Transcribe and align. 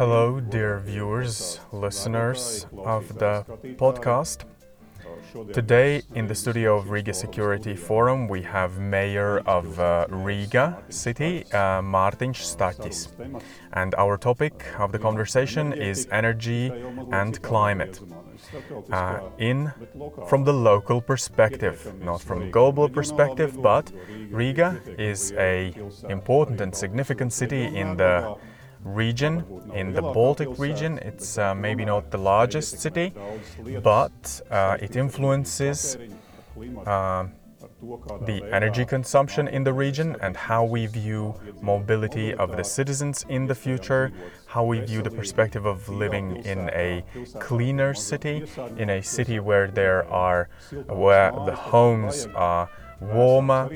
Hello, 0.00 0.40
dear 0.40 0.78
viewers, 0.78 1.60
listeners 1.72 2.64
of 2.86 3.18
the 3.18 3.44
podcast. 3.76 4.44
Today, 5.52 6.00
in 6.14 6.26
the 6.26 6.34
studio 6.34 6.78
of 6.78 6.88
Riga 6.88 7.12
Security 7.12 7.76
Forum, 7.76 8.26
we 8.26 8.40
have 8.40 8.78
Mayor 8.78 9.40
of 9.40 9.78
uh, 9.78 10.06
Riga 10.08 10.82
City, 10.88 11.44
uh, 11.52 11.82
Mārtiņš 11.82 12.40
Staķis. 12.52 13.08
And 13.74 13.94
our 13.96 14.16
topic 14.16 14.64
of 14.78 14.90
the 14.92 14.98
conversation 14.98 15.74
is 15.74 16.08
energy 16.10 16.72
and 17.12 17.42
climate. 17.42 18.00
Uh, 18.90 19.20
in 19.36 19.70
from 20.28 20.44
the 20.44 20.54
local 20.54 21.02
perspective, 21.02 21.92
not 22.00 22.22
from 22.22 22.50
global 22.50 22.88
perspective, 22.88 23.60
but 23.60 23.92
Riga 24.30 24.80
is 24.96 25.32
a 25.32 25.74
important 26.08 26.62
and 26.62 26.74
significant 26.74 27.34
city 27.34 27.64
in 27.66 27.98
the 27.98 28.38
region, 28.84 29.44
in 29.74 29.92
the 29.92 30.02
Baltic 30.02 30.58
region. 30.58 30.98
It's 30.98 31.38
uh, 31.38 31.54
maybe 31.54 31.84
not 31.84 32.10
the 32.10 32.18
largest 32.18 32.80
city, 32.80 33.12
but 33.82 34.40
uh, 34.50 34.76
it 34.80 34.96
influences 34.96 35.96
uh, 36.86 37.26
the 38.26 38.42
energy 38.52 38.84
consumption 38.84 39.48
in 39.48 39.64
the 39.64 39.72
region 39.72 40.16
and 40.20 40.36
how 40.36 40.64
we 40.64 40.86
view 40.86 41.34
mobility 41.62 42.34
of 42.34 42.56
the 42.56 42.64
citizens 42.64 43.24
in 43.28 43.46
the 43.46 43.54
future, 43.54 44.12
how 44.46 44.64
we 44.64 44.80
view 44.80 45.02
the 45.02 45.10
perspective 45.10 45.64
of 45.66 45.88
living 45.88 46.36
in 46.44 46.70
a 46.70 47.04
cleaner 47.38 47.94
city, 47.94 48.44
in 48.76 48.90
a 48.90 49.02
city 49.02 49.40
where 49.40 49.68
there 49.68 50.06
are 50.08 50.48
where 50.88 51.32
the 51.46 51.54
homes 51.54 52.26
are 52.34 52.68
warmer. 53.00 53.70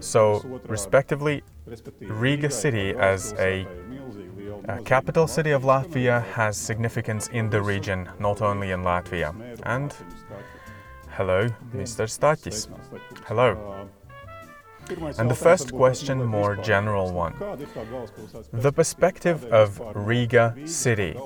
So, 0.00 0.60
respectively, 0.66 1.42
Riga 2.00 2.50
city 2.50 2.90
as 2.90 3.32
a 3.34 3.66
uh, 4.68 4.78
capital 4.84 5.26
city 5.26 5.50
of 5.50 5.62
Latvia 5.62 6.24
has 6.24 6.56
significance 6.56 7.28
in 7.28 7.50
the 7.50 7.60
region, 7.60 8.08
not 8.18 8.42
only 8.42 8.70
in 8.70 8.82
Latvia. 8.82 9.34
And 9.64 9.94
hello, 11.10 11.48
Mr. 11.74 12.06
Staķis. 12.06 12.68
Hello. 13.26 13.88
And 15.18 15.30
the 15.30 15.34
first 15.34 15.72
question, 15.72 16.24
more 16.24 16.56
general 16.56 17.12
one. 17.12 17.34
The 18.52 18.72
perspective 18.72 19.44
of 19.52 19.80
Riga 19.94 20.56
city. 20.64 21.16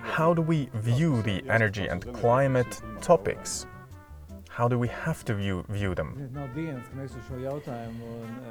How 0.00 0.32
do 0.32 0.42
we 0.42 0.70
view 0.74 1.22
the 1.22 1.42
energy 1.48 1.86
and 1.86 2.12
climate 2.14 2.80
topics? 3.00 3.66
How 4.48 4.68
do 4.68 4.78
we 4.78 4.88
have 4.88 5.22
to 5.26 5.34
view, 5.34 5.64
view 5.68 5.94
them? 5.94 6.30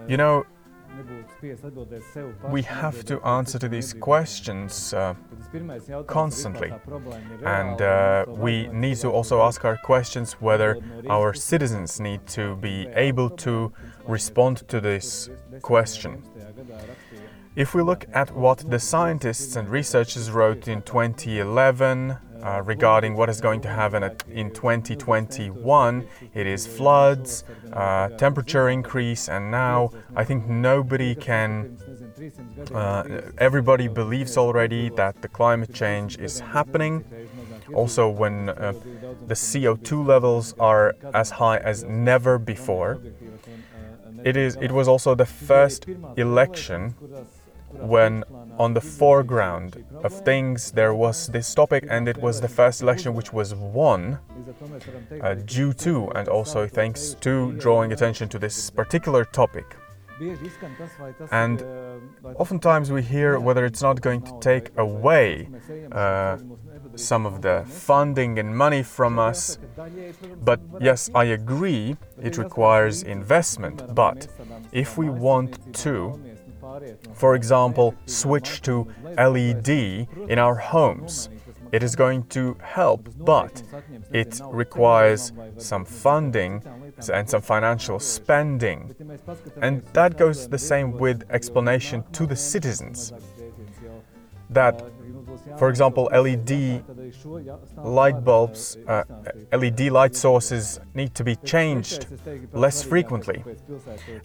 You 0.08 0.18
know, 0.18 0.46
we 2.50 2.62
have 2.62 3.04
to 3.06 3.22
answer 3.22 3.60
to 3.60 3.68
these 3.68 3.94
questions 3.94 4.94
uh, 4.94 5.14
constantly. 6.08 6.72
And 7.44 7.82
uh, 7.82 8.26
we 8.28 8.68
need 8.68 8.98
to 8.98 9.10
also 9.10 9.42
ask 9.42 9.66
our 9.66 9.78
questions 9.78 10.34
whether 10.34 10.78
our 11.10 11.34
citizens 11.34 12.00
need 12.00 12.26
to 12.28 12.56
be 12.58 12.88
able 12.96 13.30
to 13.30 13.72
respond 14.08 14.68
to 14.68 14.80
this 14.80 15.30
question. 15.62 16.24
If 17.56 17.74
we 17.74 17.82
look 17.82 18.06
at 18.14 18.36
what 18.36 18.70
the 18.70 18.80
scientists 18.80 19.56
and 19.56 19.70
researchers 19.70 20.30
wrote 20.30 20.68
in 20.68 20.82
2011, 20.82 22.18
uh, 22.46 22.62
regarding 22.62 23.16
what 23.16 23.28
is 23.30 23.42
going 23.42 23.60
to 23.62 23.70
happen 23.70 24.04
at, 24.04 24.24
in 24.30 24.52
2021. 24.52 26.08
It 26.34 26.46
is 26.46 26.68
floods, 26.68 27.44
uh, 27.74 28.10
temperature 28.10 28.70
increase, 28.70 29.28
and 29.28 29.50
now 29.50 29.90
I 30.16 30.24
think 30.24 30.46
nobody 30.48 31.16
can. 31.16 31.78
Uh, 32.74 33.22
everybody 33.38 33.88
believes 33.88 34.38
already 34.38 34.90
that 34.92 35.22
the 35.22 35.28
climate 35.28 35.74
change 35.74 36.18
is 36.18 36.40
happening. 36.40 37.04
Also, 37.74 38.08
when 38.08 38.50
uh, 38.50 38.74
the 39.28 39.34
CO2 39.34 40.06
levels 40.06 40.54
are 40.60 40.96
as 41.14 41.32
high 41.32 41.58
as 41.58 41.84
never 41.84 42.38
before. 42.38 43.02
It 44.24 44.38
is. 44.38 44.56
It 44.62 44.72
was 44.72 44.88
also 44.88 45.14
the 45.14 45.26
first 45.26 45.88
election 46.16 46.96
when 47.72 48.24
on 48.58 48.74
the 48.74 48.82
foreground 48.82 49.84
of 50.04 50.14
things 50.24 50.72
there 50.72 50.94
was 50.94 51.28
this 51.28 51.54
topic 51.54 51.86
and 51.90 52.08
it 52.08 52.18
was 52.18 52.40
the 52.40 52.48
first 52.48 52.82
election 52.82 53.14
which 53.14 53.34
was 53.34 53.54
won 53.54 54.18
uh, 55.22 55.34
due 55.34 55.74
to 55.74 56.10
and 56.12 56.28
also 56.30 56.68
thanks 56.68 57.16
to 57.20 57.52
drawing 57.54 57.92
attention 57.92 58.30
to 58.30 58.40
this 58.40 58.70
particular 58.70 59.26
topic 59.26 59.76
and 61.32 61.66
oftentimes 62.36 62.92
we 62.92 63.02
hear 63.02 63.38
whether 63.38 63.66
it's 63.66 63.82
not 63.82 64.00
going 64.00 64.22
to 64.22 64.38
take 64.40 64.72
away 64.78 65.50
uh, 65.92 66.38
some 66.96 67.26
of 67.26 67.42
the 67.42 67.66
funding 67.68 68.40
and 68.40 68.56
money 68.56 68.82
from 68.84 69.20
us. 69.20 69.58
But 70.42 70.62
yes, 70.80 71.10
I 71.14 71.26
agree, 71.26 71.98
it 72.22 72.38
requires 72.38 73.04
investment. 73.04 73.94
But 73.94 74.28
if 74.72 74.98
we 74.98 75.10
want 75.10 75.74
to 75.84 76.20
for 77.14 77.36
example, 77.36 77.96
switch 78.06 78.62
to 78.64 78.88
LED 79.18 79.70
in 80.30 80.40
our 80.40 80.56
homes. 80.56 81.30
It 81.72 81.84
is 81.84 81.96
going 81.96 82.24
to 82.28 82.58
help, 82.62 83.10
but 83.18 83.62
it 84.12 84.40
requires 84.46 85.34
some 85.58 85.84
funding 85.84 86.64
and 87.12 87.30
some 87.30 87.42
financial 87.42 88.00
spending. 88.00 88.96
And 89.62 89.84
that 89.94 90.18
goes 90.18 90.48
the 90.48 90.58
same 90.58 90.92
with 90.94 91.24
explanation 91.30 92.04
to 92.14 92.26
the 92.26 92.36
citizens. 92.36 93.12
That 94.50 94.84
for 95.58 95.70
example, 95.70 96.10
LED 96.12 96.84
light 97.78 98.24
bulbs, 98.24 98.78
uh, 98.88 99.04
LED 99.52 99.92
light 99.92 100.16
sources 100.16 100.80
need 100.94 101.16
to 101.16 101.24
be 101.24 101.36
changed 101.38 102.08
less 102.54 102.84
frequently. 102.84 103.44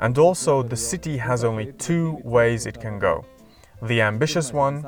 And 0.01 0.19
also, 0.19 0.63
the 0.63 0.77
city 0.77 1.19
has 1.19 1.45
only 1.45 1.73
two 1.73 2.21
ways 2.25 2.67
it 2.67 2.81
can 2.81 2.99
go. 2.99 3.25
The 3.83 4.03
ambitious 4.03 4.53
one, 4.53 4.83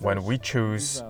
when 0.00 0.24
we 0.24 0.38
choose 0.38 1.04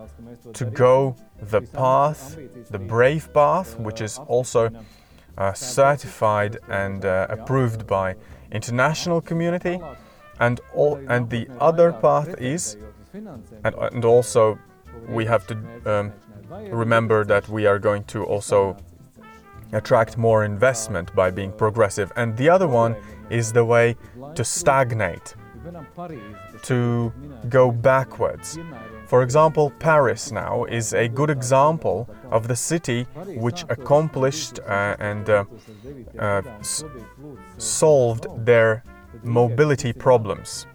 to 0.52 0.64
go 0.66 1.16
the 1.40 1.62
path, 1.62 2.36
the 2.70 2.78
brave 2.78 3.32
path, 3.32 3.78
which 3.78 4.02
is 4.02 4.18
also 4.18 4.70
uh, 5.38 5.52
certified 5.54 6.58
and 6.68 7.04
uh, 7.04 7.26
approved 7.30 7.86
by 7.86 8.14
international 8.52 9.22
community, 9.22 9.80
and 10.40 10.60
all, 10.74 11.00
and 11.08 11.30
the 11.30 11.48
other 11.60 11.92
path 11.92 12.34
is 12.38 12.76
and, 13.64 13.74
and 13.74 14.04
also, 14.04 14.58
we 15.08 15.24
have 15.24 15.46
to 15.46 15.54
um, 15.86 16.12
remember 16.70 17.24
that 17.24 17.48
we 17.48 17.66
are 17.66 17.78
going 17.78 18.04
to 18.04 18.24
also 18.24 18.76
attract 19.72 20.16
more 20.16 20.44
investment 20.44 21.14
by 21.14 21.30
being 21.30 21.52
progressive. 21.52 22.12
And 22.16 22.36
the 22.36 22.48
other 22.48 22.68
one 22.68 22.96
is 23.30 23.52
the 23.52 23.64
way 23.64 23.96
to 24.34 24.44
stagnate, 24.44 25.34
to 26.62 27.12
go 27.48 27.70
backwards. 27.70 28.58
For 29.06 29.22
example, 29.22 29.70
Paris 29.78 30.32
now 30.32 30.64
is 30.64 30.92
a 30.92 31.08
good 31.08 31.30
example 31.30 32.08
of 32.30 32.46
the 32.46 32.56
city 32.56 33.04
which 33.36 33.64
accomplished 33.70 34.60
uh, 34.60 34.96
and 34.98 35.30
uh, 35.30 35.44
uh, 36.18 36.42
solved 37.56 38.26
their 38.44 38.84
mobility 39.22 39.92
problems. 39.92 40.66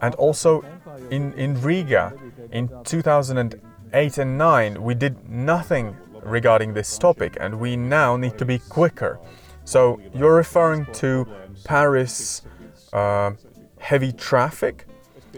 And 0.00 0.14
also 0.16 0.64
in, 1.10 1.32
in 1.34 1.60
Riga 1.60 2.12
in 2.52 2.70
2008 2.84 4.18
and 4.18 4.38
9, 4.38 4.82
we 4.82 4.94
did 4.94 5.28
nothing 5.28 5.96
regarding 6.22 6.74
this 6.74 6.98
topic, 6.98 7.36
and 7.40 7.58
we 7.58 7.76
now 7.76 8.16
need 8.16 8.36
to 8.38 8.44
be 8.44 8.58
quicker. 8.58 9.18
So 9.64 10.00
you're 10.14 10.34
referring 10.34 10.86
to 10.94 11.26
Paris 11.64 12.42
uh, 12.92 13.32
heavy 13.78 14.12
traffic 14.12 14.86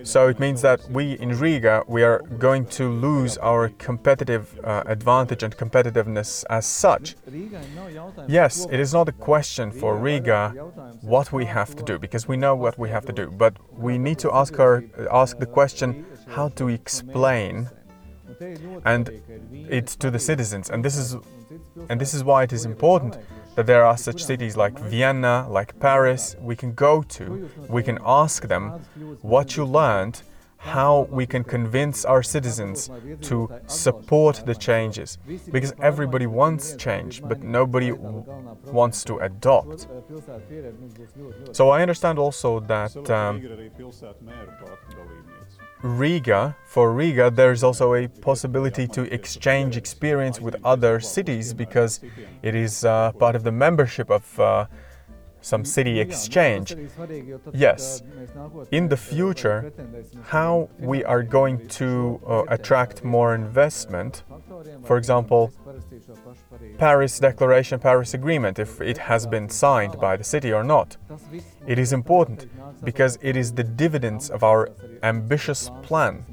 so 0.05 0.29
it 0.29 0.39
means 0.39 0.63
that 0.63 0.81
we 0.91 1.19
in 1.19 1.31
Riga 1.39 1.85
we 1.87 2.03
are 2.03 2.21
going 2.39 2.67
to 2.67 2.89
lose 2.89 3.37
our 3.39 3.69
competitive 3.79 4.59
uh, 4.65 4.83
advantage 4.87 5.43
and 5.43 5.57
competitiveness 5.57 6.45
as 6.51 6.67
such. 6.67 7.17
Yes, 8.29 8.67
it 8.71 8.81
is 8.81 8.93
not 8.93 9.09
a 9.09 9.13
question 9.13 9.71
for 9.71 9.97
Riga 9.97 10.51
what 11.03 11.33
we 11.33 11.45
have 11.47 11.75
to 11.77 11.83
do 11.83 11.99
because 11.99 12.29
we 12.29 12.37
know 12.37 12.55
what 12.55 12.79
we 12.79 12.89
have 12.91 13.07
to 13.07 13.13
do, 13.13 13.31
but 13.31 13.57
we 13.73 13.99
need 13.99 14.19
to 14.21 14.33
ask 14.33 14.59
our 14.59 14.85
ask 15.11 15.39
the 15.39 15.47
question 15.47 16.07
how 16.27 16.49
to 16.51 16.69
explain 16.69 17.69
and 18.85 19.11
it's 19.69 19.97
to 19.97 20.11
the 20.11 20.19
citizens 20.19 20.71
and 20.71 20.85
this 20.85 20.97
is 20.97 21.17
and 21.89 22.01
this 22.01 22.15
is 22.15 22.23
why 22.23 22.43
it 22.43 22.53
is 22.53 22.65
important 22.65 23.17
that 23.59 23.67
there 23.67 23.85
are 23.85 23.99
such 23.99 24.23
cities 24.25 24.57
like 24.57 24.79
Vienna, 24.79 25.45
like 25.51 25.81
Paris, 25.81 26.37
we 26.41 26.55
can 26.55 26.75
go 26.75 27.03
to, 27.03 27.51
we 27.69 27.83
can 27.83 27.99
ask 28.07 28.47
them 28.47 28.71
what 29.21 29.57
you 29.57 29.65
learned 29.65 30.23
how 30.59 31.09
we 31.11 31.27
can 31.27 31.43
convince 31.43 32.05
our 32.05 32.23
citizens 32.23 32.89
to 33.21 33.49
support 33.67 34.43
the 34.47 34.55
changes. 34.55 35.19
Because 35.51 35.73
everybody 35.81 36.27
wants 36.27 36.77
change, 36.77 37.21
but 37.23 37.43
nobody 37.43 37.91
wants 37.93 39.03
to 39.05 39.19
adopt. 39.19 39.89
So 41.53 41.71
I 41.71 41.83
understand 41.83 42.19
also 42.19 42.61
that 42.61 43.11
um, 43.11 43.43
Riga, 45.83 46.57
for 46.67 46.93
Riga, 46.93 47.31
there 47.31 47.53
is 47.53 47.63
also 47.63 47.95
a 47.95 48.09
possibility 48.09 48.89
to 48.89 49.03
exchange 49.15 49.77
experience 49.77 50.41
with 50.41 50.57
other 50.65 50.99
cities 50.99 51.55
because 51.55 52.01
it 52.43 52.55
is 52.55 52.85
uh, 52.85 53.13
part 53.13 53.37
of 53.37 53.45
the 53.45 53.53
membership 53.53 54.11
of 54.11 54.41
uh, 54.41 54.67
some 55.49 55.65
city 55.65 55.99
exchange. 55.99 56.77
Yes, 57.53 58.03
in 58.71 58.89
the 58.89 58.97
future, 58.97 59.73
how 60.25 60.69
we 60.79 61.03
are 61.05 61.23
going 61.23 61.67
to 61.81 62.21
uh, 62.27 62.45
attract 62.49 63.03
more 63.03 63.35
investment, 63.35 64.23
for 64.85 64.97
example, 64.99 65.51
Paris 66.77 67.19
Declaration, 67.19 67.79
Paris 67.79 68.15
Agreement, 68.15 68.59
if 68.59 68.81
it 68.81 68.99
has 68.99 69.27
been 69.27 69.49
signed 69.49 69.99
by 69.99 70.17
the 70.17 70.25
city 70.25 70.53
or 70.53 70.63
not. 70.63 70.97
It 71.67 71.79
is 71.79 71.93
important 71.93 72.47
because 72.85 73.19
it 73.23 73.37
is 73.37 73.53
the 73.53 73.65
dividends 73.65 74.31
of 74.31 74.43
our 74.43 74.71
ambitious 75.03 75.71
plan. 75.83 76.25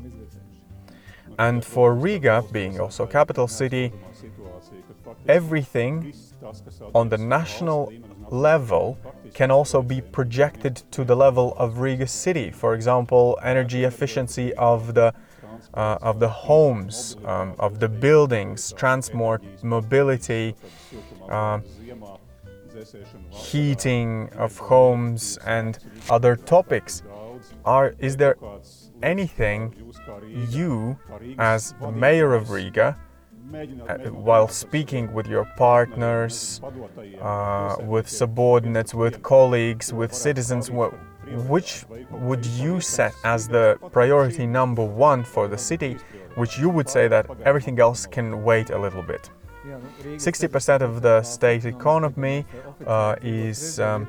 And 1.38 1.66
for 1.66 1.94
Riga, 1.94 2.44
being 2.52 2.80
also 2.80 3.06
capital 3.06 3.48
city, 3.48 3.92
everything 5.28 6.14
on 6.94 7.10
the 7.10 7.18
national 7.18 7.92
level 8.32 8.98
can 9.34 9.52
also 9.52 9.82
be 9.82 10.02
projected 10.02 10.76
to 10.92 11.04
the 11.04 11.16
level 11.16 11.54
of 11.58 11.80
Riga 11.80 12.08
city. 12.08 12.52
For 12.52 12.74
example, 12.74 13.38
energy 13.44 13.84
efficiency 13.84 14.54
of 14.56 14.94
the 14.94 15.14
uh, 15.74 15.98
of 16.02 16.20
the 16.20 16.30
homes, 16.30 17.18
um, 17.26 17.56
of 17.60 17.80
the 17.80 17.90
buildings, 17.90 18.74
transport, 18.78 19.44
mobility, 19.64 20.56
uh, 21.30 21.60
heating 23.30 24.30
of 24.38 24.58
homes, 24.58 25.38
and 25.46 25.80
other 26.10 26.36
topics. 26.36 27.04
Are 27.64 27.96
is 28.00 28.16
there 28.18 28.36
anything 29.04 29.74
you, 30.50 30.98
as 31.38 31.74
mayor 31.94 32.34
of 32.34 32.52
Riga, 32.52 32.98
while 34.12 34.48
speaking 34.48 35.14
with 35.14 35.28
your 35.28 35.46
partners, 35.58 36.62
uh, 37.22 37.76
with 37.82 38.08
subordinates, 38.10 38.94
with 38.94 39.22
colleagues, 39.24 39.94
with 39.94 40.14
citizens, 40.14 40.70
which 41.48 41.86
would 42.12 42.46
you 42.46 42.80
set 42.80 43.14
as 43.24 43.48
the 43.48 43.78
priority 43.92 44.46
number 44.46 44.84
one 44.84 45.24
for 45.24 45.48
the 45.48 45.58
city, 45.58 45.98
which 46.36 46.58
you 46.58 46.70
would 46.70 46.90
say 46.90 47.08
that 47.08 47.26
everything 47.44 47.80
else 47.80 48.06
can 48.06 48.44
wait 48.44 48.70
a 48.70 48.78
little 48.78 49.04
bit? 49.04 49.30
60% 49.66 50.82
of 50.82 51.02
the 51.02 51.24
state 51.24 51.66
economy 51.66 52.46
uh, 52.86 53.16
is 53.22 53.80
um, 53.80 54.08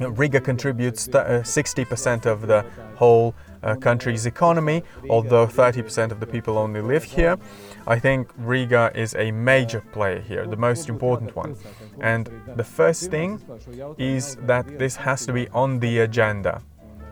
Riga 0.00 0.40
contributes 0.40 1.08
60% 1.08 2.26
uh, 2.26 2.30
of 2.30 2.46
the 2.46 2.64
whole 2.96 3.34
uh, 3.62 3.74
country's 3.76 4.26
economy, 4.26 4.82
although 5.08 5.46
30% 5.46 6.12
of 6.12 6.20
the 6.20 6.26
people 6.26 6.58
only 6.58 6.80
live 6.80 7.04
here. 7.04 7.38
I 7.86 7.98
think 7.98 8.30
Riga 8.36 8.92
is 8.94 9.14
a 9.14 9.30
major 9.30 9.80
player 9.80 10.20
here, 10.20 10.46
the 10.46 10.56
most 10.56 10.88
important 10.88 11.34
one. 11.34 11.56
And 12.00 12.30
the 12.56 12.64
first 12.64 13.10
thing 13.10 13.40
is 13.96 14.36
that 14.42 14.78
this 14.78 14.96
has 14.96 15.26
to 15.26 15.32
be 15.32 15.48
on 15.48 15.80
the 15.80 16.00
agenda 16.00 16.62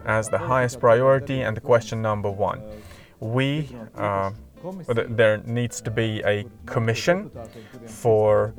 as 0.04 0.28
the 0.28 0.38
highest 0.38 0.78
priority 0.78 1.40
and 1.40 1.56
the 1.56 1.60
question 1.60 2.02
number 2.02 2.30
one. 2.30 2.62
We 3.18 3.68
uh, 3.96 4.30
there 5.08 5.38
needs 5.38 5.80
to 5.80 5.90
be 5.90 6.22
a 6.24 6.46
commission 6.66 7.30
for 7.86 8.54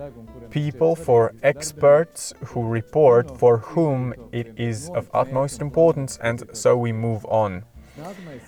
people, 0.50 0.95
for 0.95 1.33
experts 1.44 2.33
who 2.45 2.68
report 2.68 3.38
for 3.38 3.57
whom 3.59 4.13
it 4.31 4.54
is 4.57 4.89
of 4.89 5.09
utmost 5.13 5.62
importance, 5.62 6.18
and 6.21 6.44
so 6.54 6.77
we 6.77 6.92
move 6.92 7.25
on. 7.25 7.63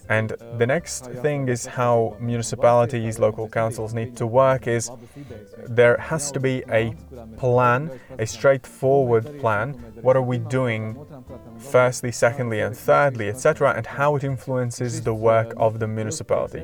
And 0.07 0.35
the 0.57 0.67
next 0.67 1.05
thing 1.05 1.49
is 1.49 1.65
how 1.65 2.15
municipalities, 2.19 3.19
local 3.19 3.47
councils 3.49 3.93
need 3.93 4.15
to 4.17 4.27
work 4.27 4.67
is 4.67 4.91
there 5.67 5.97
has 5.97 6.31
to 6.31 6.39
be 6.39 6.63
a 6.69 6.93
plan, 7.37 7.99
a 8.17 8.25
straightforward 8.25 9.39
plan. 9.39 9.75
What 10.01 10.15
are 10.15 10.21
we 10.21 10.37
doing 10.37 10.97
firstly, 11.57 12.11
secondly, 12.11 12.59
and 12.61 12.75
thirdly, 12.75 13.29
etc., 13.29 13.73
and 13.75 13.85
how 13.85 14.15
it 14.15 14.23
influences 14.23 15.01
the 15.01 15.13
work 15.13 15.53
of 15.57 15.79
the 15.79 15.87
municipality. 15.87 16.63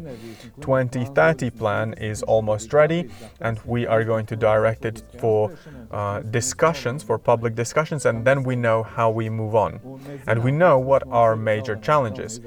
2030 0.61 1.49
plan 1.51 1.93
is 1.93 2.23
almost 2.23 2.73
ready, 2.73 3.09
and 3.41 3.59
we 3.65 3.85
are 3.85 4.03
going 4.03 4.25
to 4.27 4.35
direct 4.35 4.85
it 4.85 5.03
for 5.19 5.51
uh, 5.91 6.19
discussions, 6.21 7.03
for 7.03 7.17
public 7.17 7.55
discussions, 7.55 8.05
and 8.05 8.25
then 8.25 8.43
we 8.43 8.55
know 8.55 8.83
how 8.83 9.09
we 9.09 9.29
move 9.29 9.55
on. 9.55 9.79
And 10.27 10.43
we 10.43 10.51
know 10.51 10.79
what 10.79 11.03
are 11.07 11.35
major 11.35 11.75
challenges. 11.75 12.39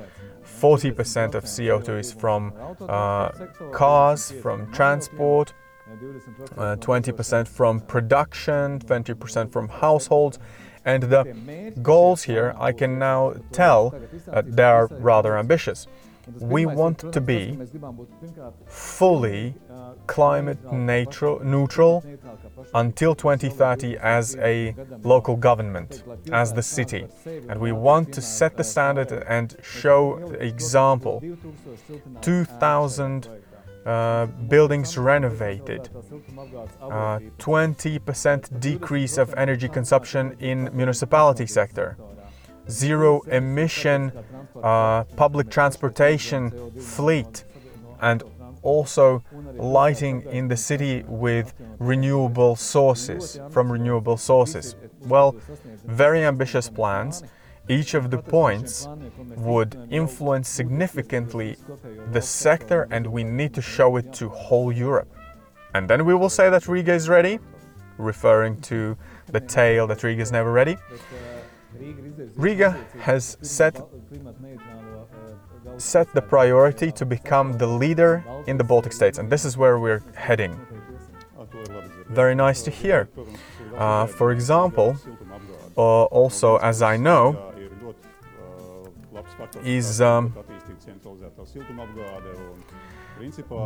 40% 0.60 1.34
of 1.34 1.44
CO2 1.44 2.00
is 2.00 2.12
from 2.12 2.52
uh, 2.80 3.28
cars, 3.70 4.32
from 4.42 4.72
transport, 4.72 5.52
uh, 6.56 6.76
20% 6.76 7.46
from 7.48 7.80
production, 7.80 8.78
20% 8.80 9.52
from 9.52 9.68
households. 9.68 10.38
And 10.88 11.02
the 11.02 11.22
goals 11.82 12.22
here, 12.22 12.54
I 12.58 12.72
can 12.72 12.98
now 12.98 13.34
tell, 13.52 13.94
uh, 14.32 14.42
they 14.44 14.62
are 14.62 14.86
rather 14.86 15.36
ambitious. 15.36 15.86
We 16.40 16.64
want 16.64 17.12
to 17.12 17.20
be 17.20 17.58
fully 18.66 19.54
climate 20.06 20.60
neutral 20.72 22.02
until 22.74 23.14
2030 23.14 23.98
as 23.98 24.36
a 24.36 24.74
local 25.02 25.36
government, 25.36 26.02
as 26.32 26.54
the 26.54 26.62
city. 26.62 27.06
And 27.48 27.60
we 27.60 27.72
want 27.72 28.12
to 28.14 28.22
set 28.22 28.56
the 28.56 28.64
standard 28.64 29.12
and 29.12 29.56
show 29.62 30.00
example. 30.40 31.22
2000 32.22 33.28
uh, 33.86 34.26
buildings 34.26 34.98
renovated, 34.98 35.88
20% 36.80 38.44
uh, 38.54 38.58
decrease 38.58 39.18
of 39.18 39.34
energy 39.36 39.68
consumption 39.68 40.36
in 40.40 40.70
municipality 40.72 41.46
sector, 41.46 41.96
zero 42.68 43.20
emission 43.28 44.12
uh, 44.62 45.04
public 45.16 45.50
transportation 45.50 46.72
fleet, 46.78 47.44
and 48.00 48.22
also 48.62 49.22
lighting 49.54 50.22
in 50.30 50.48
the 50.48 50.56
city 50.56 51.04
with 51.06 51.54
renewable 51.78 52.56
sources, 52.56 53.40
from 53.50 53.70
renewable 53.70 54.16
sources. 54.16 54.76
Well, 55.00 55.36
very 55.84 56.24
ambitious 56.24 56.68
plans. 56.68 57.22
Each 57.68 57.94
of 57.94 58.10
the 58.10 58.18
points 58.18 58.88
would 59.36 59.76
influence 59.90 60.48
significantly 60.48 61.56
the 62.12 62.22
sector, 62.22 62.88
and 62.90 63.06
we 63.06 63.24
need 63.24 63.54
to 63.54 63.62
show 63.62 63.96
it 63.96 64.12
to 64.14 64.28
whole 64.28 64.72
Europe. 64.72 65.08
And 65.74 65.88
then 65.88 66.04
we 66.06 66.14
will 66.14 66.30
say 66.30 66.48
that 66.50 66.66
Riga 66.66 66.94
is 66.94 67.08
ready, 67.08 67.38
referring 67.98 68.60
to 68.62 68.96
the 69.26 69.40
tale 69.40 69.86
that 69.86 70.02
Riga 70.02 70.22
is 70.22 70.32
never 70.32 70.50
ready. 70.50 70.76
Riga 72.36 72.78
has 73.00 73.36
set 73.42 73.80
set 75.76 76.12
the 76.12 76.22
priority 76.22 76.90
to 76.90 77.06
become 77.06 77.52
the 77.52 77.66
leader 77.66 78.24
in 78.46 78.56
the 78.56 78.64
Baltic 78.64 78.92
states, 78.92 79.18
and 79.18 79.30
this 79.30 79.44
is 79.44 79.56
where 79.56 79.78
we're 79.78 80.02
heading. 80.14 80.58
Very 82.08 82.34
nice 82.34 82.62
to 82.62 82.70
hear. 82.70 83.08
Uh, 83.76 84.06
for 84.06 84.32
example, 84.32 84.96
uh, 85.76 86.04
also 86.04 86.56
as 86.56 86.82
I 86.82 86.96
know, 86.96 87.47
is 89.64 90.00
um, 90.00 90.34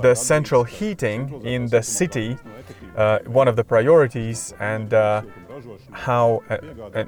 the 0.01 0.15
central 0.15 0.65
heating 0.65 1.43
in 1.45 1.67
the 1.69 1.83
city 1.83 2.37
uh, 2.97 3.19
one 3.27 3.49
of 3.49 3.57
the 3.57 3.65
priorities 3.65 4.55
and 4.61 4.95
uh, 4.95 5.23
how 5.93 6.43
uh, 6.51 7.05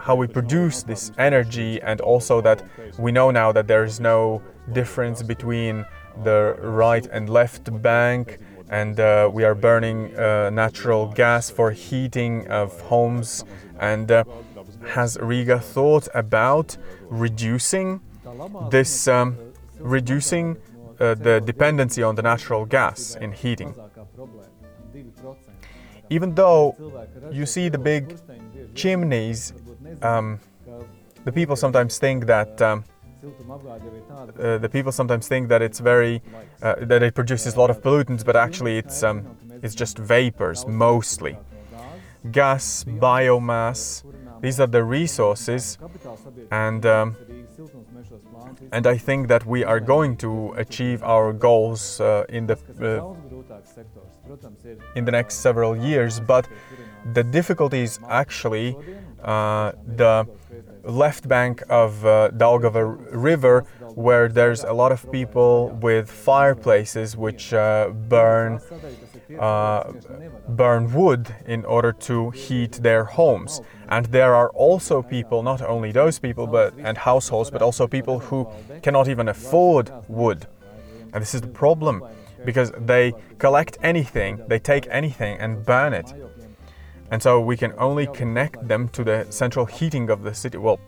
how 0.00 0.16
we 0.16 0.26
produce 0.26 0.82
this 0.82 1.12
energy, 1.18 1.80
and 1.82 2.00
also 2.00 2.40
that 2.40 2.64
we 2.98 3.12
know 3.12 3.30
now 3.30 3.52
that 3.52 3.68
there 3.68 3.84
is 3.84 4.00
no 4.00 4.42
difference 4.72 5.22
between 5.22 5.86
the 6.24 6.56
right 6.60 7.06
and 7.12 7.28
left 7.28 7.70
bank, 7.80 8.38
and 8.70 8.98
uh, 8.98 9.30
we 9.32 9.44
are 9.44 9.54
burning 9.54 10.16
uh, 10.16 10.50
natural 10.50 11.06
gas 11.06 11.48
for 11.48 11.70
heating 11.70 12.48
of 12.48 12.80
homes. 12.80 13.44
And 13.78 14.10
uh, 14.10 14.24
has 14.88 15.18
Riga 15.20 15.58
thought 15.60 16.08
about 16.14 16.76
reducing 17.08 18.00
this, 18.70 19.08
um, 19.08 19.38
reducing 19.78 20.56
uh, 21.00 21.14
the 21.14 21.40
dependency 21.40 22.02
on 22.02 22.14
the 22.14 22.22
natural 22.22 22.64
gas 22.64 23.16
in 23.16 23.32
heating? 23.32 23.74
Even 26.10 26.34
though 26.34 26.76
you 27.30 27.46
see 27.46 27.68
the 27.68 27.78
big 27.78 28.18
chimneys, 28.74 29.52
um, 30.02 30.38
the 31.24 31.32
people 31.32 31.56
sometimes 31.56 31.98
think 31.98 32.26
that 32.26 32.60
um, 32.60 32.84
uh, 33.24 34.58
the 34.58 34.68
people 34.70 34.90
sometimes 34.90 35.28
think 35.28 35.48
that 35.48 35.62
it's 35.62 35.78
very 35.78 36.20
uh, 36.62 36.74
that 36.80 37.02
it 37.02 37.14
produces 37.14 37.54
a 37.54 37.58
lot 37.58 37.70
of 37.70 37.80
pollutants, 37.80 38.24
but 38.24 38.34
actually 38.36 38.78
it's 38.78 39.02
um, 39.02 39.36
it's 39.62 39.74
just 39.74 39.98
vapors 39.98 40.66
mostly. 40.66 41.38
Gas, 42.30 42.84
biomass, 42.84 44.04
these 44.42 44.58
are 44.58 44.66
the 44.66 44.82
resources, 44.82 45.78
and 46.50 46.84
um, 46.84 47.16
and 48.72 48.86
I 48.86 48.98
think 48.98 49.28
that 49.28 49.46
we 49.46 49.64
are 49.64 49.78
going 49.78 50.16
to 50.18 50.52
achieve 50.56 51.02
our 51.04 51.32
goals 51.32 52.00
uh, 52.00 52.24
in 52.28 52.46
the 52.48 52.58
uh, 52.82 53.14
in 54.96 55.04
the 55.04 55.12
next 55.12 55.36
several 55.36 55.76
years. 55.76 56.18
But 56.18 56.48
the 57.14 57.22
difficulty 57.22 57.82
is 57.82 58.00
actually 58.08 58.76
uh, 59.22 59.72
the 59.96 60.26
left 60.82 61.28
bank 61.28 61.62
of 61.68 62.04
uh, 62.04 62.30
Daugava 62.36 62.98
River, 63.12 63.64
where 63.94 64.28
there's 64.28 64.64
a 64.64 64.72
lot 64.72 64.90
of 64.90 65.10
people 65.12 65.68
with 65.80 66.10
fireplaces 66.10 67.16
which 67.16 67.54
uh, 67.54 67.90
burn 68.08 68.60
Uh, 69.38 69.92
burn 70.48 70.92
wood 70.92 71.34
in 71.46 71.64
order 71.64 71.92
to 71.92 72.30
heat 72.30 72.72
their 72.82 73.04
homes. 73.04 73.60
And 73.88 74.06
there 74.06 74.34
are 74.34 74.50
also 74.50 75.02
people, 75.02 75.42
not 75.42 75.62
only 75.62 75.92
those 75.92 76.18
people, 76.18 76.46
but 76.46 76.74
and 76.78 76.98
households, 76.98 77.50
but 77.50 77.62
also 77.62 77.86
people 77.86 78.18
who 78.18 78.48
cannot 78.82 79.08
even 79.08 79.28
afford 79.28 79.90
wood. 80.08 80.46
And 81.12 81.22
this 81.22 81.34
is 81.34 81.40
the 81.40 81.48
problem 81.48 82.02
because 82.44 82.72
they 82.78 83.12
collect 83.38 83.78
anything, 83.82 84.40
they 84.48 84.58
take 84.58 84.86
anything 84.90 85.38
and 85.38 85.64
burn 85.64 85.92
it. 85.92 86.12
And 87.12 87.22
so 87.22 87.40
we 87.42 87.58
can 87.58 87.74
only 87.76 88.06
connect 88.06 88.66
them 88.66 88.88
to 88.88 89.04
the 89.04 89.26
central 89.28 89.66
heating 89.66 90.08
of 90.08 90.22
the 90.22 90.34
city. 90.34 90.56
Well, 90.56 90.80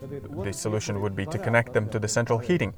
the 0.43 0.55
solution 0.55 1.03
would 1.03 1.15
be 1.15 1.27
to 1.27 1.39
connect 1.39 1.75
them 1.75 1.87
to 1.91 1.99
the 1.99 2.09
central 2.09 2.39
heating. 2.39 2.73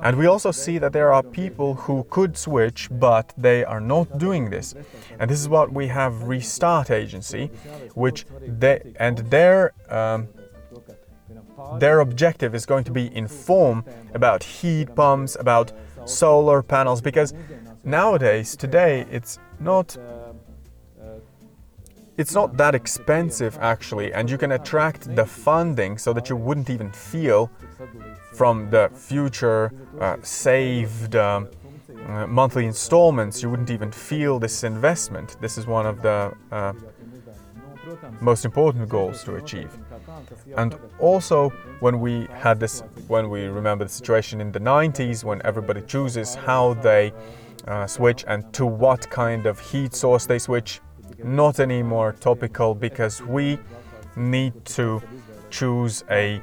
And 0.00 0.16
we 0.16 0.24
also 0.24 0.50
see 0.50 0.78
that 0.78 0.94
there 0.94 1.12
are 1.12 1.22
people 1.22 1.74
who 1.74 2.06
could 2.08 2.34
switch, 2.38 2.88
but 2.90 3.34
they 3.36 3.62
are 3.62 3.80
not 3.80 4.16
doing 4.16 4.48
this. 4.48 4.74
And 5.18 5.30
this 5.30 5.38
is 5.38 5.50
what 5.50 5.70
we 5.70 5.86
have 5.88 6.22
Restart 6.22 6.90
Agency, 6.90 7.50
which 7.94 8.24
they 8.40 8.94
and 8.98 9.18
their 9.18 9.74
um, 9.90 10.28
their 11.78 12.00
objective 12.00 12.54
is 12.54 12.64
going 12.64 12.84
to 12.84 12.92
be 12.92 13.14
inform 13.14 13.84
about 14.14 14.42
heat 14.42 14.94
pumps, 14.94 15.36
about 15.38 15.72
solar 16.06 16.62
panels, 16.62 17.02
because 17.02 17.34
nowadays, 17.84 18.56
today, 18.56 19.04
it's 19.10 19.38
not 19.60 19.94
it's 22.18 22.34
not 22.34 22.56
that 22.56 22.74
expensive 22.74 23.56
actually, 23.60 24.12
and 24.12 24.28
you 24.28 24.36
can 24.36 24.52
attract 24.52 25.14
the 25.16 25.24
funding 25.24 25.96
so 25.96 26.12
that 26.12 26.28
you 26.28 26.36
wouldn't 26.36 26.68
even 26.68 26.90
feel 26.92 27.50
from 28.34 28.68
the 28.70 28.90
future 28.94 29.72
uh, 30.00 30.16
saved 30.22 31.16
um, 31.16 31.48
uh, 32.06 32.26
monthly 32.26 32.66
installments, 32.66 33.42
you 33.42 33.50
wouldn't 33.50 33.70
even 33.70 33.90
feel 33.90 34.38
this 34.38 34.64
investment. 34.64 35.36
This 35.40 35.58
is 35.58 35.66
one 35.66 35.86
of 35.86 36.02
the 36.02 36.32
uh, 36.52 36.72
most 38.20 38.44
important 38.44 38.88
goals 38.88 39.24
to 39.24 39.36
achieve. 39.36 39.70
And 40.56 40.76
also, 40.98 41.50
when 41.80 42.00
we 42.00 42.26
had 42.32 42.60
this, 42.60 42.82
when 43.08 43.28
we 43.30 43.44
remember 43.44 43.84
the 43.84 43.90
situation 43.90 44.40
in 44.40 44.52
the 44.52 44.60
90s, 44.60 45.24
when 45.24 45.40
everybody 45.44 45.82
chooses 45.82 46.34
how 46.34 46.74
they 46.74 47.12
uh, 47.66 47.86
switch 47.86 48.24
and 48.26 48.50
to 48.54 48.66
what 48.66 49.08
kind 49.10 49.46
of 49.46 49.58
heat 49.60 49.94
source 49.94 50.26
they 50.26 50.38
switch, 50.38 50.80
not 51.24 51.60
anymore 51.60 52.12
topical 52.20 52.74
because 52.74 53.22
we 53.22 53.58
need 54.16 54.52
to 54.64 55.02
choose 55.50 56.04
a 56.10 56.36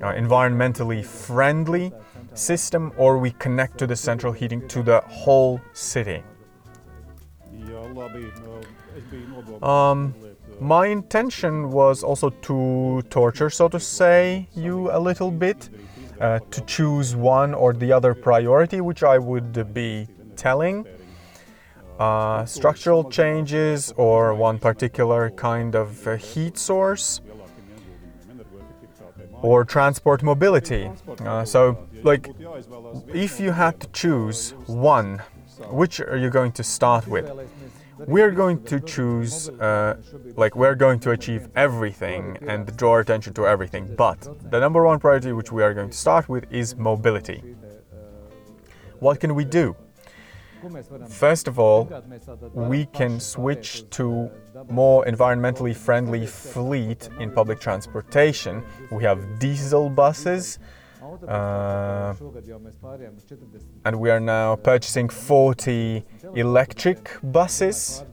uh, 0.00 0.12
environmentally 0.12 1.04
friendly 1.04 1.92
system 2.34 2.92
or 2.96 3.18
we 3.18 3.30
connect 3.32 3.78
to 3.78 3.86
the 3.86 3.96
central 3.96 4.32
heating 4.32 4.66
to 4.68 4.82
the 4.82 5.00
whole 5.02 5.60
city. 5.72 6.22
Um, 9.62 10.14
my 10.60 10.86
intention 10.86 11.70
was 11.70 12.02
also 12.02 12.30
to 12.30 13.02
torture, 13.10 13.50
so 13.50 13.68
to 13.68 13.80
say, 13.80 14.48
you 14.54 14.90
a 14.90 14.98
little 14.98 15.30
bit, 15.30 15.68
uh, 16.20 16.38
to 16.50 16.60
choose 16.62 17.16
one 17.16 17.54
or 17.54 17.72
the 17.72 17.92
other 17.92 18.14
priority, 18.14 18.80
which 18.80 19.02
I 19.02 19.18
would 19.18 19.74
be 19.74 20.06
telling 20.36 20.86
uh, 21.98 22.44
structural 22.44 23.04
changes 23.10 23.92
or 23.96 24.34
one 24.34 24.58
particular 24.58 25.30
kind 25.30 25.74
of 25.74 26.06
uh, 26.06 26.16
heat 26.16 26.58
source 26.58 27.20
or 29.42 29.64
transport 29.64 30.22
mobility. 30.22 30.90
Uh, 31.20 31.44
so, 31.44 31.86
like, 32.02 32.30
if 33.08 33.38
you 33.38 33.52
had 33.52 33.78
to 33.80 33.86
choose 33.88 34.54
one, 34.66 35.22
which 35.70 36.00
are 36.00 36.16
you 36.16 36.30
going 36.30 36.52
to 36.52 36.64
start 36.64 37.06
with? 37.06 37.30
We're 37.98 38.32
going 38.32 38.64
to 38.64 38.80
choose, 38.80 39.48
uh, 39.50 39.96
like, 40.36 40.56
we're 40.56 40.74
going 40.74 40.98
to 41.00 41.12
achieve 41.12 41.48
everything 41.54 42.38
and 42.46 42.76
draw 42.76 42.98
attention 42.98 43.34
to 43.34 43.46
everything. 43.46 43.94
But 43.96 44.28
the 44.50 44.58
number 44.58 44.82
one 44.84 44.98
priority 44.98 45.32
which 45.32 45.52
we 45.52 45.62
are 45.62 45.72
going 45.74 45.90
to 45.90 45.96
start 45.96 46.28
with 46.28 46.44
is 46.50 46.74
mobility. 46.76 47.54
What 48.98 49.20
can 49.20 49.34
we 49.34 49.44
do? 49.44 49.76
First 51.08 51.48
of 51.48 51.58
all, 51.58 51.90
we 52.54 52.86
can 52.86 53.20
switch 53.20 53.88
to 53.90 54.30
more 54.68 55.04
environmentally 55.04 55.74
friendly 55.74 56.26
fleet 56.26 57.08
in 57.18 57.30
public 57.30 57.60
transportation. 57.60 58.62
We 58.90 59.04
have 59.04 59.38
diesel 59.38 59.90
buses. 59.90 60.58
Uh, 61.28 62.14
and 63.84 64.00
we 64.00 64.10
are 64.10 64.20
now 64.20 64.56
purchasing 64.56 65.08
40 65.08 66.04
electric 66.34 67.10
buses. 67.22 68.04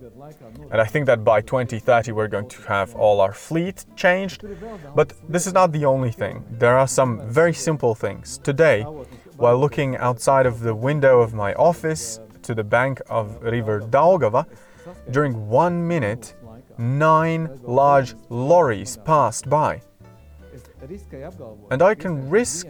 And 0.72 0.80
I 0.82 0.86
think 0.86 1.06
that 1.06 1.24
by 1.24 1.42
2030 1.42 2.12
we're 2.12 2.28
going 2.28 2.50
to 2.50 2.62
have 2.64 2.94
all 2.96 3.22
our 3.22 3.34
fleet 3.34 3.86
changed. 3.96 4.44
But 4.96 5.14
this 5.30 5.48
is 5.48 5.54
not 5.54 5.72
the 5.72 5.86
only 5.86 6.12
thing. 6.12 6.44
There 6.52 6.78
are 6.78 6.88
some 6.88 7.22
very 7.28 7.54
simple 7.54 7.96
things. 7.96 8.38
Today, 8.40 8.84
while 9.38 9.58
looking 9.58 9.98
outside 9.98 10.46
of 10.46 10.60
the 10.60 10.76
window 10.76 11.22
of 11.22 11.34
my 11.34 11.54
office, 11.54 12.20
to 12.52 12.56
the 12.56 12.70
bank 12.80 13.02
of 13.10 13.42
river 13.42 13.80
Daugava, 13.80 14.46
during 15.10 15.34
one 15.48 15.88
minute, 15.88 16.36
nine 16.78 17.50
large 17.64 18.14
lorries 18.30 18.98
passed 19.06 19.50
by. 19.50 19.82
And 21.72 21.82
I 21.82 21.96
can 21.96 22.30
risk 22.30 22.68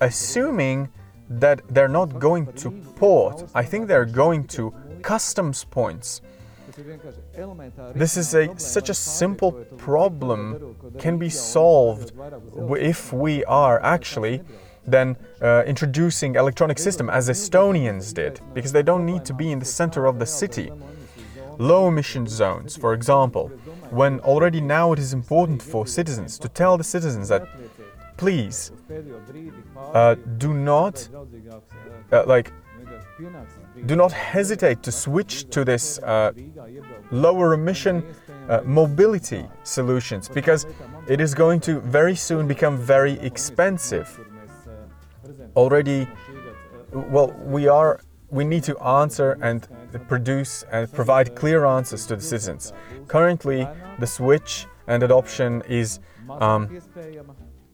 assuming 0.00 0.88
that 1.28 1.60
they're 1.68 1.96
not 2.00 2.18
going 2.18 2.46
to 2.62 2.70
port. 2.96 3.44
I 3.54 3.64
think 3.64 3.86
they're 3.86 4.12
going 4.24 4.46
to 4.56 4.72
customs 5.02 5.64
points. 5.64 6.22
This 7.94 8.16
is 8.16 8.34
a 8.34 8.44
such 8.58 8.88
a 8.90 8.94
simple 8.94 9.52
problem 9.86 10.40
can 10.98 11.18
be 11.18 11.30
solved 11.30 12.12
if 12.94 13.12
we 13.12 13.44
are 13.44 13.82
actually 13.82 14.42
than 14.86 15.16
uh, 15.42 15.62
introducing 15.66 16.36
electronic 16.36 16.78
system 16.78 17.10
as 17.10 17.28
Estonians 17.28 18.14
did, 18.14 18.40
because 18.54 18.72
they 18.72 18.82
don't 18.82 19.04
need 19.04 19.24
to 19.24 19.34
be 19.34 19.52
in 19.52 19.58
the 19.58 19.64
center 19.64 20.06
of 20.06 20.18
the 20.18 20.26
city. 20.26 20.70
Low 21.58 21.88
emission 21.88 22.26
zones, 22.26 22.76
for 22.76 22.92
example, 22.92 23.48
when 23.90 24.20
already 24.20 24.60
now 24.60 24.92
it 24.92 24.98
is 24.98 25.12
important 25.12 25.62
for 25.62 25.86
citizens 25.86 26.38
to 26.38 26.48
tell 26.48 26.76
the 26.76 26.84
citizens 26.84 27.28
that 27.28 27.46
please 28.16 28.72
uh, 29.94 30.14
do 30.38 30.54
not 30.54 31.08
uh, 32.12 32.24
like 32.26 32.52
do 33.86 33.96
not 33.96 34.12
hesitate 34.12 34.82
to 34.82 34.92
switch 34.92 35.48
to 35.50 35.64
this 35.64 35.98
uh, 35.98 36.32
lower 37.10 37.54
emission 37.54 38.04
uh, 38.48 38.60
mobility 38.64 39.46
solutions 39.64 40.28
because 40.28 40.66
it 41.08 41.20
is 41.20 41.34
going 41.34 41.60
to 41.60 41.80
very 41.80 42.14
soon 42.14 42.46
become 42.46 42.76
very 42.76 43.18
expensive 43.20 44.20
already 45.56 46.06
well 46.92 47.32
we 47.44 47.66
are 47.66 48.00
we 48.30 48.44
need 48.44 48.62
to 48.64 48.78
answer 48.80 49.38
and 49.40 49.68
produce 50.08 50.64
and 50.72 50.92
provide 50.92 51.34
clear 51.36 51.64
answers 51.64 52.06
to 52.06 52.16
the 52.16 52.22
citizens. 52.22 52.72
Currently 53.06 53.68
the 53.98 54.06
switch 54.06 54.66
and 54.88 55.02
adoption 55.02 55.62
is 55.68 56.00
um, 56.28 56.80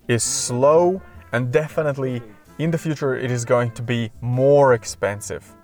is 0.08 0.22
slow 0.22 1.00
and 1.32 1.50
definitely 1.52 2.22
in 2.58 2.70
the 2.70 2.78
future 2.78 3.16
it 3.16 3.30
is 3.30 3.44
going 3.44 3.70
to 3.72 3.82
be 3.82 4.10
more 4.20 4.74
expensive 4.74 5.54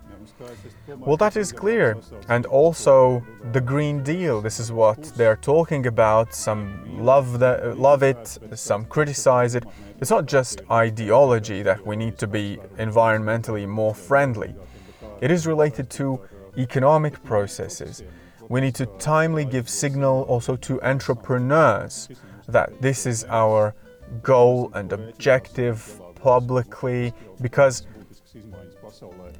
well, 0.98 1.16
that 1.16 1.36
is 1.36 1.52
clear. 1.52 1.96
And 2.28 2.46
also 2.46 3.24
the 3.52 3.60
Green 3.60 4.02
Deal. 4.02 4.40
This 4.40 4.60
is 4.60 4.70
what 4.70 5.02
they're 5.16 5.36
talking 5.36 5.86
about. 5.86 6.34
Some 6.34 7.02
love 7.04 7.38
the, 7.38 7.74
love 7.76 8.02
it, 8.02 8.38
some 8.54 8.84
criticize 8.84 9.54
it. 9.54 9.64
It's 10.00 10.10
not 10.10 10.26
just 10.26 10.62
ideology 10.70 11.62
that 11.62 11.84
we 11.84 11.96
need 11.96 12.18
to 12.18 12.26
be 12.26 12.58
environmentally 12.78 13.66
more 13.66 13.94
friendly. 13.94 14.54
It 15.20 15.30
is 15.30 15.46
related 15.46 15.90
to 15.90 16.20
economic 16.56 17.22
processes. 17.24 18.02
We 18.48 18.60
need 18.60 18.74
to 18.76 18.86
timely 18.98 19.44
give 19.44 19.68
signal 19.68 20.22
also 20.22 20.56
to 20.56 20.82
entrepreneurs 20.82 22.08
that 22.46 22.80
this 22.80 23.06
is 23.06 23.24
our 23.28 23.74
goal 24.22 24.70
and 24.74 24.92
objective 24.92 26.00
publicly 26.14 27.12
because 27.40 27.86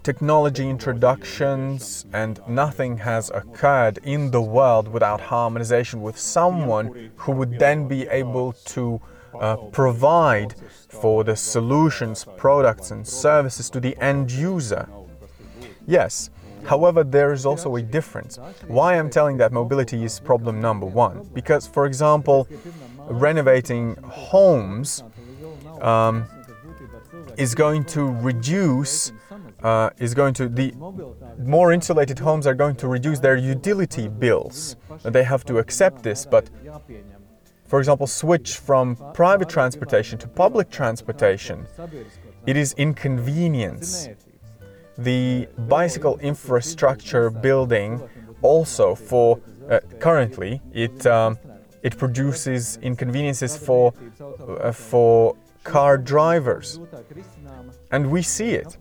technology 0.08 0.66
introductions 0.70 2.06
and 2.14 2.40
nothing 2.48 2.96
has 2.96 3.28
occurred 3.34 3.98
in 4.04 4.30
the 4.30 4.40
world 4.40 4.88
without 4.88 5.20
harmonization 5.20 6.00
with 6.00 6.18
someone 6.18 7.10
who 7.16 7.30
would 7.30 7.58
then 7.58 7.86
be 7.86 8.08
able 8.08 8.54
to 8.64 8.98
uh, 9.38 9.54
provide 9.80 10.54
for 10.88 11.24
the 11.24 11.36
solutions, 11.36 12.24
products, 12.38 12.90
and 12.90 13.06
services 13.06 13.68
to 13.68 13.80
the 13.80 13.94
end 13.98 14.32
user. 14.32 14.88
Yes, 15.86 16.30
However, 16.64 17.04
there 17.04 17.32
is 17.32 17.46
also 17.46 17.76
a 17.76 17.82
difference. 17.82 18.36
Why 18.66 18.98
I'm 18.98 19.10
telling 19.10 19.36
that 19.36 19.52
mobility 19.52 20.04
is 20.04 20.18
problem 20.18 20.60
number 20.60 20.86
one? 20.86 21.28
Because, 21.32 21.66
for 21.66 21.86
example, 21.86 22.48
renovating 23.08 23.94
homes 24.02 25.04
um, 25.80 26.26
is 27.36 27.54
going 27.54 27.84
to 27.96 28.02
reduce 28.06 29.12
uh, 29.62 29.90
is 29.98 30.14
going 30.14 30.34
to 30.34 30.48
the 30.48 30.72
more 31.38 31.72
insulated 31.72 32.18
homes 32.18 32.46
are 32.46 32.54
going 32.54 32.76
to 32.76 32.88
reduce 32.88 33.18
their 33.18 33.36
utility 33.36 34.08
bills. 34.08 34.76
They 35.02 35.24
have 35.24 35.44
to 35.46 35.58
accept 35.58 36.02
this, 36.02 36.24
but 36.24 36.48
for 37.66 37.78
example, 37.78 38.06
switch 38.06 38.56
from 38.56 38.96
private 39.12 39.48
transportation 39.48 40.18
to 40.18 40.28
public 40.28 40.70
transportation. 40.70 41.66
It 42.46 42.56
is 42.56 42.72
inconvenience. 42.74 44.08
The 44.96 45.48
bicycle 45.68 46.18
infrastructure 46.18 47.30
building 47.30 48.00
also 48.42 48.94
for 48.94 49.40
uh, 49.70 49.80
currently 50.00 50.62
it 50.72 51.06
um, 51.06 51.38
it 51.82 51.96
produces 51.98 52.78
inconveniences 52.82 53.56
for 53.56 53.92
uh, 54.20 54.72
for 54.72 55.36
car 55.64 55.98
drivers, 55.98 56.80
and 57.90 58.10
we 58.10 58.22
see 58.22 58.50
it. 58.50 58.76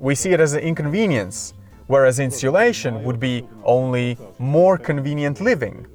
We 0.00 0.14
see 0.14 0.30
it 0.30 0.40
as 0.40 0.52
an 0.52 0.60
inconvenience, 0.60 1.54
whereas 1.86 2.18
insulation 2.18 3.02
would 3.04 3.18
be 3.18 3.46
only 3.64 4.16
more 4.38 4.78
convenient 4.78 5.40
living. 5.40 5.86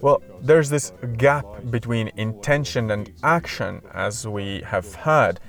Well, 0.00 0.22
there's 0.42 0.68
this 0.68 0.92
gap 1.16 1.46
between 1.70 2.10
intention 2.16 2.90
and 2.90 3.12
action, 3.22 3.82
as 3.94 4.26
we 4.26 4.62
have 4.62 4.94
heard. 4.94 5.40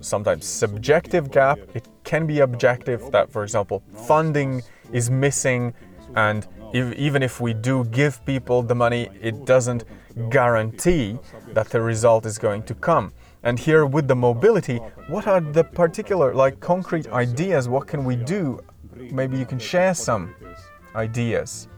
Sometimes 0.00 0.44
subjective 0.44 1.30
gap, 1.30 1.58
it 1.74 1.88
can 2.04 2.26
be 2.26 2.40
objective, 2.40 3.10
that, 3.12 3.32
for 3.32 3.42
example, 3.42 3.82
funding 3.92 4.62
is 4.92 5.10
missing, 5.10 5.74
and 6.14 6.46
if, 6.72 6.92
even 6.94 7.22
if 7.22 7.40
we 7.40 7.54
do 7.54 7.84
give 7.86 8.24
people 8.26 8.62
the 8.62 8.74
money, 8.74 9.08
it 9.20 9.46
doesn't 9.46 9.84
guarantee 10.28 11.18
that 11.52 11.68
the 11.68 11.80
result 11.80 12.26
is 12.26 12.38
going 12.38 12.62
to 12.64 12.74
come. 12.74 13.12
And 13.42 13.58
here 13.58 13.86
with 13.86 14.08
the 14.08 14.16
mobility, 14.16 14.78
what 15.08 15.26
are 15.26 15.40
the 15.40 15.62
particular, 15.62 16.34
like 16.34 16.58
concrete 16.60 17.06
ideas? 17.08 17.68
What 17.68 17.86
can 17.86 18.04
we 18.04 18.16
do? 18.16 18.60
Maybe 19.12 19.38
you 19.38 19.46
can 19.46 19.58
share 19.58 19.94
some 19.94 20.34
ideas. 20.94 21.68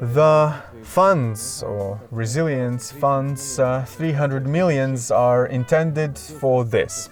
The 0.00 0.54
funds 0.82 1.62
or 1.62 2.00
resilience 2.10 2.90
funds, 2.90 3.58
uh, 3.58 3.84
300 3.86 4.46
millions 4.46 5.10
are 5.10 5.46
intended 5.46 6.18
for 6.18 6.64
this. 6.64 7.10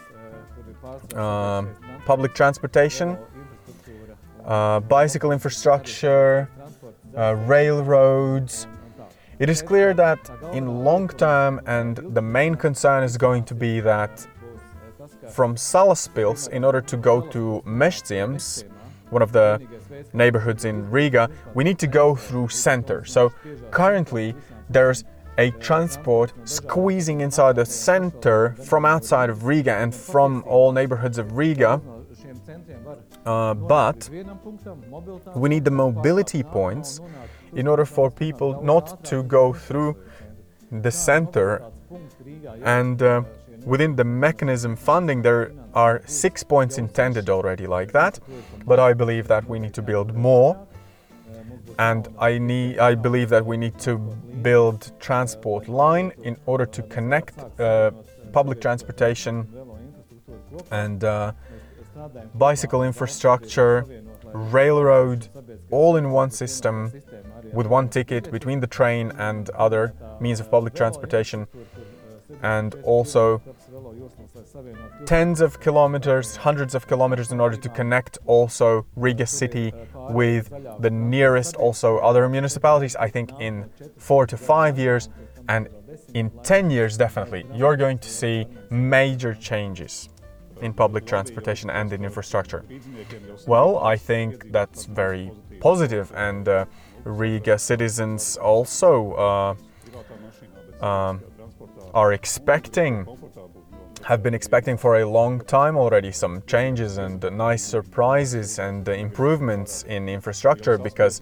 Uh, 1.15 1.65
public 2.05 2.35
transportation, 2.35 3.17
uh, 4.45 4.81
bicycle 4.81 5.33
infrastructure, 5.33 6.49
uh, 7.17 7.35
railroads. 7.47 8.67
It 9.39 9.49
is 9.49 9.63
clear 9.63 9.95
that 9.95 10.31
in 10.53 10.85
long 10.85 11.09
term, 11.09 11.61
and 11.67 11.97
the 11.97 12.23
main 12.23 12.55
concern 12.55 13.03
is 13.03 13.17
going 13.17 13.45
to 13.45 13.55
be 13.55 13.81
that 13.81 14.27
from 15.31 15.57
Salaspils, 15.57 16.49
in 16.51 16.65
order 16.65 16.81
to 16.81 16.97
go 16.97 17.21
to 17.21 17.63
Mežciems, 17.67 18.65
one 19.11 19.23
of 19.23 19.33
the 19.33 19.61
neighborhoods 20.13 20.65
in 20.65 20.91
Riga, 20.91 21.31
we 21.55 21.65
need 21.65 21.79
to 21.81 21.87
go 21.87 22.15
through 22.15 22.49
center. 22.49 23.05
So 23.05 23.33
currently 23.71 24.35
there's 24.71 25.05
a 25.39 25.51
transport 25.53 26.33
squeezing 26.45 27.21
inside 27.21 27.57
the 27.57 27.65
center 27.65 28.55
from 28.65 28.85
outside 28.85 29.31
of 29.31 29.45
Riga 29.45 29.75
and 29.75 29.95
from 29.95 30.45
all 30.47 30.73
neighborhoods 30.73 31.19
of 31.19 31.37
Riga. 31.37 31.81
Uh, 33.25 33.55
but 33.55 34.11
we 35.35 35.49
need 35.49 35.65
the 35.65 35.71
mobility 35.71 36.43
points 36.43 37.01
in 37.55 37.69
order 37.69 37.85
for 37.85 38.11
people 38.11 38.61
not 38.63 39.05
to 39.05 39.23
go 39.23 39.53
through 39.53 39.97
the 40.71 40.91
center. 40.91 41.63
And 42.65 43.03
uh, 43.03 43.23
within 43.65 43.95
the 43.97 44.05
mechanism 44.05 44.77
funding, 44.77 45.23
there 45.23 45.53
are 45.75 46.03
six 46.07 46.43
points 46.43 46.79
intended 46.79 47.29
already 47.29 47.67
like 47.67 47.93
that. 47.93 48.19
But 48.67 48.81
I 48.81 48.93
believe 48.95 49.29
that 49.29 49.49
we 49.49 49.59
need 49.59 49.75
to 49.75 49.83
build 49.83 50.15
more. 50.15 50.67
And 51.79 52.09
I 52.19 52.39
need, 52.39 52.79
I 52.79 52.95
believe 52.95 53.29
that 53.31 53.45
we 53.45 53.57
need 53.57 53.79
to 53.81 53.99
build 54.43 54.93
transport 55.01 55.69
line 55.69 56.13
in 56.23 56.37
order 56.47 56.67
to 56.67 56.83
connect 56.83 57.39
uh, 57.61 57.93
public 58.33 58.61
transportation 58.61 59.47
and 60.71 61.05
uh, 61.05 61.33
bicycle 62.35 62.83
infrastructure, 62.83 63.87
railroad, 64.25 65.29
all 65.71 65.97
in 65.97 66.11
one 66.11 66.31
system 66.31 66.93
with 67.53 67.67
one 67.67 67.89
ticket 67.89 68.31
between 68.31 68.61
the 68.61 68.67
train 68.67 69.13
and 69.19 69.51
other 69.51 69.95
means 70.21 70.41
of 70.41 70.51
public 70.51 70.75
transportation, 70.75 71.47
and 72.43 72.75
also 72.83 73.43
tens 75.05 75.41
of 75.41 75.61
kilometers, 75.61 76.37
hundreds 76.37 76.75
of 76.75 76.87
kilometers 76.87 77.31
in 77.31 77.41
order 77.41 77.57
to 77.57 77.69
connect 77.69 78.19
also 78.27 78.87
Riga 78.97 79.27
city 79.27 79.73
with 79.95 80.51
the 80.81 80.91
nearest 80.91 81.57
also 81.57 81.99
other 81.99 82.29
municipalities. 82.29 82.97
I 82.97 83.09
think 83.09 83.33
in 83.39 83.71
four 83.99 84.27
to 84.27 84.37
five 84.37 84.79
years 84.79 85.09
and 85.49 85.69
in 86.15 86.31
10 86.43 86.71
years 86.71 86.97
definitely 86.97 87.45
you're 87.55 87.77
going 87.77 87.99
to 87.99 88.09
see 88.09 88.47
major 88.71 89.35
changes 89.35 90.09
in 90.63 90.73
public 90.73 91.05
transportation 91.05 91.69
and 91.71 91.93
in 91.93 92.05
infrastructure? 92.05 92.65
Well, 93.47 93.79
I 93.79 93.97
think 93.97 94.53
that's 94.53 94.85
very 94.87 95.31
positive, 95.61 96.13
and 96.15 96.49
uh, 96.49 96.65
Riga 97.05 97.59
citizens 97.59 98.37
also 98.37 99.13
uh, 100.81 100.85
um, 100.85 101.21
are 101.95 102.13
expecting, 102.13 103.07
have 104.05 104.23
been 104.23 104.35
expecting 104.35 104.77
for 104.77 105.01
a 105.01 105.07
long 105.07 105.41
time 105.41 105.77
already 105.77 106.13
some 106.13 106.43
changes 106.47 106.99
and 106.99 107.23
nice 107.33 107.63
surprises 107.63 108.59
and 108.59 108.87
improvements 108.89 109.83
in 109.85 110.09
infrastructure 110.09 110.79
because 110.79 111.21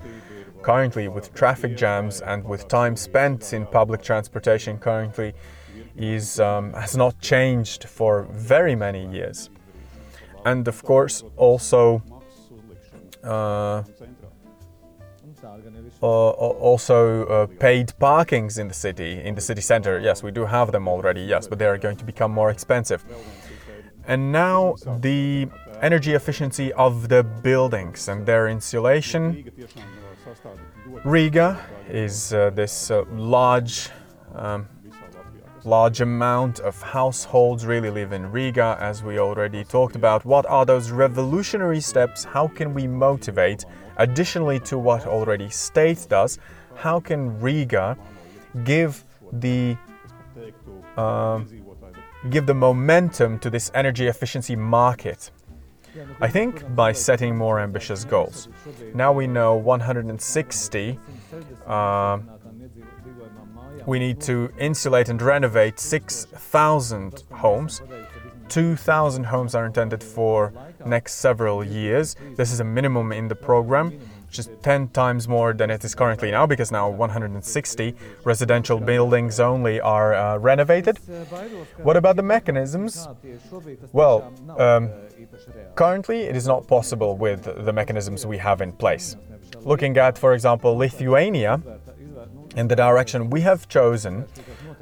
currently 0.62 1.08
with 1.08 1.32
traffic 1.34 1.76
jams 1.76 2.20
and 2.20 2.44
with 2.44 2.68
time 2.68 2.94
spent 2.94 3.52
in 3.54 3.64
public 3.66 4.02
transportation 4.02 4.78
currently 4.78 5.32
is 5.96 6.40
um, 6.40 6.72
has 6.72 6.96
not 6.96 7.20
changed 7.20 7.84
for 7.84 8.26
very 8.30 8.74
many 8.74 9.06
years, 9.06 9.50
and 10.44 10.68
of 10.68 10.82
course 10.82 11.24
also. 11.36 12.02
Uh, 13.22 13.82
uh, 16.02 16.06
also 16.06 17.26
uh, 17.26 17.46
paid 17.58 17.92
parkings 18.00 18.58
in 18.58 18.68
the 18.68 18.74
city, 18.74 19.22
in 19.22 19.34
the 19.34 19.40
city 19.40 19.60
center. 19.60 19.98
Yes, 19.98 20.22
we 20.22 20.30
do 20.30 20.46
have 20.46 20.72
them 20.72 20.88
already, 20.88 21.20
yes, 21.20 21.46
but 21.46 21.58
they 21.58 21.66
are 21.66 21.76
going 21.76 21.96
to 21.96 22.04
become 22.04 22.32
more 22.32 22.50
expensive. 22.50 23.04
And 24.06 24.32
now 24.32 24.76
the 25.00 25.48
energy 25.82 26.14
efficiency 26.14 26.72
of 26.72 27.08
the 27.08 27.22
buildings 27.22 28.08
and 28.08 28.26
their 28.26 28.48
insulation. 28.48 29.44
Riga 31.04 31.58
is 31.88 32.32
uh, 32.32 32.50
this 32.50 32.90
uh, 32.90 33.04
large 33.12 33.90
um, 34.34 34.68
large 35.64 36.00
amount 36.00 36.60
of 36.60 36.80
households 36.80 37.66
really 37.66 37.90
live 37.90 38.12
in 38.12 38.30
Riga, 38.30 38.76
as 38.80 39.02
we 39.02 39.18
already 39.18 39.64
talked 39.64 39.96
about. 39.96 40.24
What 40.24 40.46
are 40.46 40.64
those 40.64 40.90
revolutionary 40.90 41.80
steps? 41.80 42.24
How 42.24 42.48
can 42.48 42.74
we 42.74 42.86
motivate? 42.86 43.64
Additionally 43.96 44.60
to 44.60 44.78
what 44.78 45.06
already 45.06 45.50
state 45.50 46.06
does, 46.08 46.38
how 46.74 47.00
can 47.00 47.38
Riga 47.40 47.96
give 48.64 49.04
the 49.32 49.76
uh, 50.96 51.40
give 52.30 52.46
the 52.46 52.54
momentum 52.54 53.38
to 53.40 53.50
this 53.50 53.70
energy 53.74 54.06
efficiency 54.06 54.56
market? 54.56 55.30
I 56.20 56.28
think 56.28 56.74
by 56.76 56.92
setting 56.92 57.36
more 57.36 57.58
ambitious 57.58 58.04
goals. 58.04 58.48
Now 58.94 59.12
we 59.12 59.26
know 59.26 59.56
160 59.56 60.98
uh, 61.66 62.18
we 63.86 63.98
need 63.98 64.20
to 64.22 64.50
insulate 64.58 65.08
and 65.08 65.20
renovate 65.20 65.78
6,000 65.78 67.24
homes. 67.32 67.82
2,000 68.48 69.24
homes 69.24 69.54
are 69.54 69.64
intended 69.64 70.02
for 70.02 70.52
next 70.84 71.14
several 71.14 71.64
years. 71.64 72.16
This 72.36 72.52
is 72.52 72.60
a 72.60 72.64
minimum 72.64 73.12
in 73.12 73.28
the 73.28 73.36
program. 73.36 73.98
just 74.30 74.50
10 74.62 74.88
times 74.88 75.26
more 75.26 75.52
than 75.52 75.70
it 75.70 75.84
is 75.84 75.94
currently 75.94 76.30
now 76.30 76.46
because 76.46 76.70
now 76.70 76.88
160 76.88 77.94
residential 78.24 78.78
buildings 78.78 79.40
only 79.40 79.80
are 79.80 80.14
uh, 80.14 80.38
renovated. 80.38 80.98
What 81.78 81.96
about 81.96 82.16
the 82.16 82.22
mechanisms? 82.22 83.08
Well, 83.92 84.32
um, 84.56 84.90
currently 85.74 86.20
it 86.22 86.36
is 86.36 86.46
not 86.46 86.66
possible 86.68 87.16
with 87.16 87.42
the 87.64 87.72
mechanisms 87.72 88.24
we 88.24 88.38
have 88.38 88.60
in 88.60 88.72
place. 88.72 89.16
Looking 89.62 89.96
at, 89.98 90.16
for 90.16 90.32
example, 90.32 90.76
Lithuania, 90.76 91.60
in 92.56 92.68
the 92.68 92.76
direction 92.76 93.30
we 93.30 93.40
have 93.42 93.68
chosen, 93.68 94.24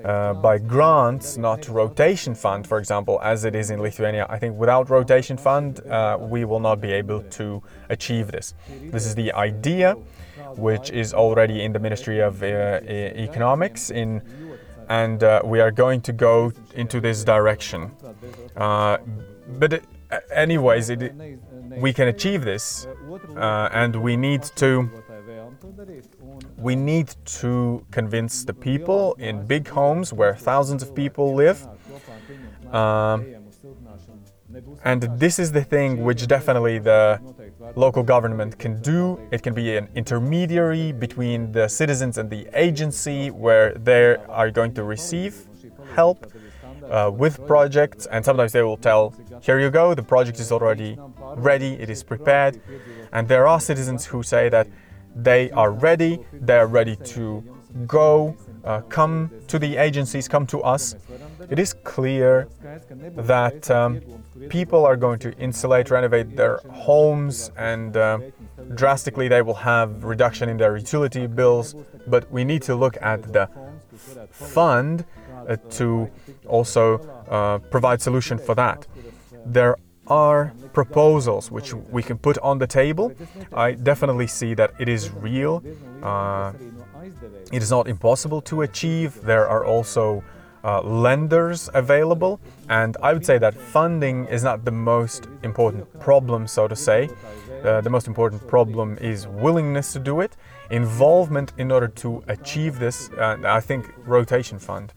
uh, 0.05 0.35
by 0.35 0.59
grants, 0.59 1.37
not 1.37 1.69
rotation 1.69 2.35
fund, 2.35 2.67
for 2.67 2.79
example, 2.79 3.21
as 3.23 3.45
it 3.45 3.55
is 3.55 3.71
in 3.71 3.81
Lithuania. 3.81 4.27
I 4.29 4.39
think 4.39 4.57
without 4.57 4.91
rotation 4.91 5.37
fund, 5.37 5.81
uh, 5.87 6.17
we 6.21 6.45
will 6.45 6.61
not 6.61 6.81
be 6.81 6.93
able 6.93 7.23
to 7.23 7.63
achieve 7.89 8.31
this. 8.31 8.55
This 8.85 9.07
is 9.07 9.15
the 9.15 9.33
idea, 9.33 9.95
which 10.57 10.91
is 10.91 11.13
already 11.13 11.63
in 11.63 11.73
the 11.73 11.79
Ministry 11.79 12.21
of 12.21 12.43
uh, 12.43 12.81
Economics 12.87 13.91
in 13.91 14.23
and 14.89 15.23
uh, 15.23 15.43
we 15.45 15.61
are 15.61 15.71
going 15.71 16.01
to 16.01 16.13
go 16.13 16.51
into 16.75 17.01
this 17.01 17.23
direction. 17.23 17.91
Uh, 18.57 18.99
but 19.59 19.75
it, 19.75 19.85
anyways, 20.33 20.91
it, 20.91 21.13
we 21.77 21.93
can 21.93 22.09
achieve 22.09 22.45
this, 22.45 22.87
uh, 23.37 23.69
and 23.73 23.95
we 23.95 24.17
need 24.17 24.43
to 24.43 24.91
we 26.57 26.75
need 26.77 27.15
to 27.25 27.85
convince 27.91 28.45
the 28.45 28.55
people 28.55 29.15
in 29.15 29.47
big 29.47 29.69
homes 29.69 30.13
where 30.13 30.35
thousands 30.35 30.83
of 30.83 30.95
people 30.95 31.35
live. 31.35 31.67
Um, 32.73 33.27
and 34.85 35.03
this 35.19 35.39
is 35.39 35.53
the 35.53 35.63
thing 35.63 36.03
which 36.03 36.27
definitely 36.27 36.79
the 36.79 37.21
local 37.77 38.03
government 38.03 38.59
can 38.59 38.81
do. 38.81 39.21
It 39.31 39.43
can 39.43 39.53
be 39.55 39.77
an 39.77 39.89
intermediary 39.95 40.93
between 40.93 41.53
the 41.53 41.69
citizens 41.69 42.17
and 42.19 42.31
the 42.31 42.49
agency 42.55 43.31
where 43.31 43.75
they 43.75 44.17
are 44.29 44.51
going 44.51 44.73
to 44.75 44.85
receive 44.85 45.47
help 45.95 46.33
uh, 46.89 47.11
with 47.13 47.47
projects. 47.47 48.07
And 48.07 48.25
sometimes 48.25 48.53
they 48.53 48.63
will 48.63 48.79
tell, 48.79 49.15
here 49.43 49.61
you 49.61 49.71
go, 49.71 49.95
the 49.95 50.03
project 50.03 50.41
is 50.41 50.51
already 50.51 50.99
ready, 51.37 51.75
it 51.75 51.91
is 51.91 52.03
prepared. 52.03 52.61
And 53.13 53.29
there 53.29 53.47
are 53.47 53.61
citizens 53.61 54.07
who 54.07 54.23
say 54.23 54.49
that 54.49 54.67
they 55.15 55.51
are 55.53 55.71
ready, 55.71 56.21
they 56.33 56.59
are 56.59 56.67
ready 56.67 56.97
to 56.97 57.45
go, 57.87 58.37
uh, 58.65 58.81
come 58.83 59.31
to 59.47 59.59
the 59.59 59.77
agencies, 59.77 60.29
come 60.29 60.47
to 60.47 60.63
us. 60.63 60.95
It 61.51 61.59
is 61.59 61.73
clear 61.73 62.49
that 63.17 63.71
um, 63.71 64.01
people 64.49 64.85
are 64.85 64.97
going 64.97 65.19
to 65.21 65.33
insulate, 65.39 65.91
renovate 65.91 66.37
their 66.37 66.59
homes, 66.73 67.51
and 67.57 67.97
uh, 67.97 68.19
drastically 68.75 69.29
they 69.29 69.43
will 69.43 69.55
have 69.55 70.05
reduction 70.05 70.49
in 70.49 70.57
their 70.57 70.77
utility 70.77 71.27
bills. 71.27 71.75
But 72.07 72.31
we 72.31 72.45
need 72.45 72.63
to 72.63 72.75
look 72.75 72.97
at 73.01 73.33
the 73.33 73.49
fund 74.31 75.05
uh, 75.49 75.57
to 75.71 76.11
also 76.47 76.99
uh, 77.29 77.59
provide 77.59 78.03
solution 78.03 78.39
for 78.39 78.55
that. 78.55 78.87
There 79.47 79.77
are 80.09 80.53
proposals 80.73 81.51
which 81.51 81.75
we 81.75 82.03
can 82.03 82.19
put 82.19 82.39
on 82.39 82.59
the 82.59 82.67
table. 82.67 83.13
I 83.53 83.73
definitely 83.73 84.27
see 84.27 84.55
that 84.55 84.73
it 84.79 84.89
is 84.89 85.11
real. 85.11 85.63
Uh, 86.03 86.53
it 87.53 87.63
is 87.63 87.71
not 87.71 87.89
impossible 87.89 88.41
to 88.43 88.63
achieve. 88.63 89.21
There 89.23 89.49
are 89.49 89.65
also 89.65 90.23
uh, 90.65 90.83
lenders 90.83 91.71
available, 91.75 92.41
and 92.69 92.97
I 93.03 93.13
would 93.13 93.25
say 93.25 93.39
that 93.39 93.55
funding 93.55 94.27
is 94.27 94.43
not 94.43 94.65
the 94.65 94.73
most 94.73 95.29
important 95.43 95.87
problem, 96.01 96.47
so 96.47 96.69
to 96.69 96.77
say. 96.77 97.09
Uh, 97.65 97.81
the 97.81 97.91
most 97.91 98.07
important 98.07 98.47
problem 98.47 98.99
is 99.01 99.27
willingness 99.27 99.93
to 99.93 99.99
do 99.99 100.21
it, 100.21 100.37
involvement 100.71 101.53
in 101.59 101.71
order 101.73 101.89
to 101.89 102.23
achieve 102.29 102.79
this. 102.79 103.11
I 103.19 103.61
think 103.61 103.93
rotation 104.05 104.59
fund 104.59 104.93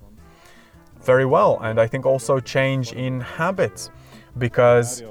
very 1.04 1.26
well, 1.26 1.60
and 1.62 1.80
I 1.80 1.88
think 1.88 2.06
also 2.06 2.39
change 2.39 2.93
in 2.93 3.21
habits 3.21 3.89
because 4.38 5.04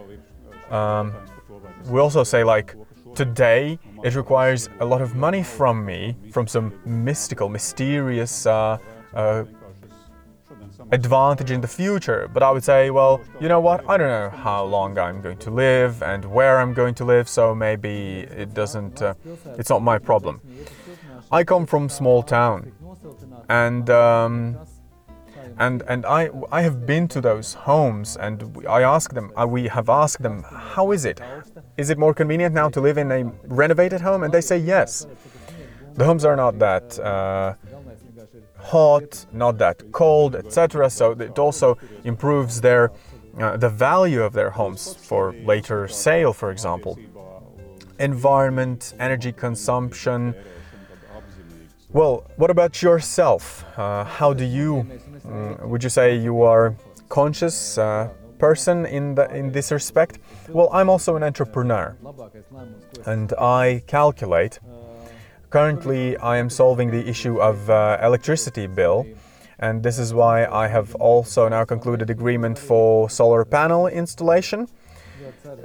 um, 0.70 1.14
we 1.87 2.00
also 2.00 2.24
say 2.24 2.44
like 2.44 2.74
today 3.14 3.78
it 4.04 4.14
requires 4.14 4.68
a 4.80 4.85
lot 4.85 5.02
of 5.02 5.14
money 5.14 5.42
from 5.42 5.85
me 5.85 6.16
from 6.30 6.46
some 6.46 6.72
mystical 6.85 7.48
mysterious 7.48 8.46
uh, 8.46 8.78
uh, 9.14 9.44
advantage 10.92 11.50
in 11.50 11.61
the 11.61 11.68
future. 11.68 12.28
But 12.33 12.42
i 12.42 12.50
would 12.50 12.64
say 12.64 12.90
well 12.90 13.20
you 13.40 13.48
know 13.48 13.61
what? 13.61 13.88
I 13.88 13.96
don't 13.96 14.09
know 14.09 14.30
how 14.30 14.64
long 14.64 14.98
i'm 14.98 15.20
going 15.20 15.38
to 15.38 15.50
live 15.50 16.02
and 16.02 16.24
where 16.24 16.59
i'm 16.61 16.72
going 16.72 16.94
to 16.94 17.04
live 17.04 17.28
so 17.28 17.54
maybe 17.54 18.20
it 18.20 18.54
doesn't 18.54 19.02
uh, 19.02 19.14
it's 19.59 19.70
not 19.70 19.83
my 19.83 19.98
problem. 19.98 20.40
I 21.33 21.44
come 21.44 21.66
from 21.66 21.88
small 21.88 22.22
town 22.22 22.72
and 23.48 23.88
um, 23.90 24.59
and 25.58 25.82
and 25.88 26.06
I 26.06 26.30
I 26.50 26.62
have 26.62 26.86
been 26.86 27.08
to 27.08 27.20
those 27.20 27.54
homes 27.54 28.16
and 28.16 28.66
I 28.68 28.82
ask 28.82 29.12
them 29.12 29.32
uh, 29.36 29.46
we 29.46 29.68
have 29.68 29.88
asked 29.88 30.22
them 30.22 30.44
how 30.48 30.92
is 30.92 31.04
it? 31.04 31.20
Is 31.76 31.90
it 31.90 31.98
more 31.98 32.14
convenient 32.14 32.54
now 32.54 32.68
to 32.70 32.80
live 32.80 32.98
in 32.98 33.10
a 33.12 33.24
renovated 33.46 34.00
home? 34.00 34.22
And 34.22 34.32
they 34.32 34.40
say 34.40 34.58
yes. 34.58 35.06
The 35.94 36.04
homes 36.04 36.24
are 36.24 36.36
not 36.36 36.58
that 36.58 36.98
uh, 36.98 37.54
hot 38.58 39.26
not 39.32 39.58
that 39.58 39.90
cold 39.90 40.36
etc 40.36 40.90
so 40.90 41.12
it 41.12 41.38
also 41.38 41.78
improves 42.04 42.60
their 42.60 42.92
uh, 43.38 43.56
the 43.56 43.70
value 43.70 44.22
of 44.22 44.32
their 44.34 44.50
homes 44.50 44.94
for 44.94 45.32
later 45.44 45.88
sale 45.88 46.32
for 46.32 46.50
example. 46.50 46.98
Environment 47.98 48.94
energy 48.98 49.32
consumption 49.32 50.34
well 51.92 52.24
what 52.37 52.50
about 52.50 52.83
yourself 52.83 53.64
uh, 53.76 54.05
how 54.05 54.33
do 54.33 54.44
you 54.44 54.87
Mm, 55.31 55.68
would 55.68 55.85
you 55.85 55.90
say 55.90 56.16
you 56.16 56.42
are 56.42 56.74
conscious 57.09 57.79
uh, 57.79 58.09
person 58.38 58.87
in 58.87 59.14
the, 59.14 59.31
in 59.35 59.53
this 59.53 59.70
respect? 59.70 60.18
Well, 60.48 60.68
I'm 60.72 60.88
also 60.88 61.16
an 61.16 61.22
entrepreneur, 61.22 61.96
and 63.07 63.33
I 63.35 63.83
calculate. 63.87 64.59
Currently, 65.50 66.16
I 66.18 66.37
am 66.38 66.48
solving 66.48 66.90
the 66.90 67.07
issue 67.09 67.40
of 67.40 67.68
uh, 67.68 67.98
electricity 68.03 68.66
bill, 68.66 69.07
and 69.59 69.83
this 69.83 69.98
is 69.98 70.14
why 70.14 70.46
I 70.46 70.68
have 70.68 70.94
also 70.96 71.48
now 71.48 71.64
concluded 71.64 72.09
agreement 72.09 72.59
for 72.59 73.11
solar 73.11 73.44
panel 73.44 73.87
installation. 73.88 74.68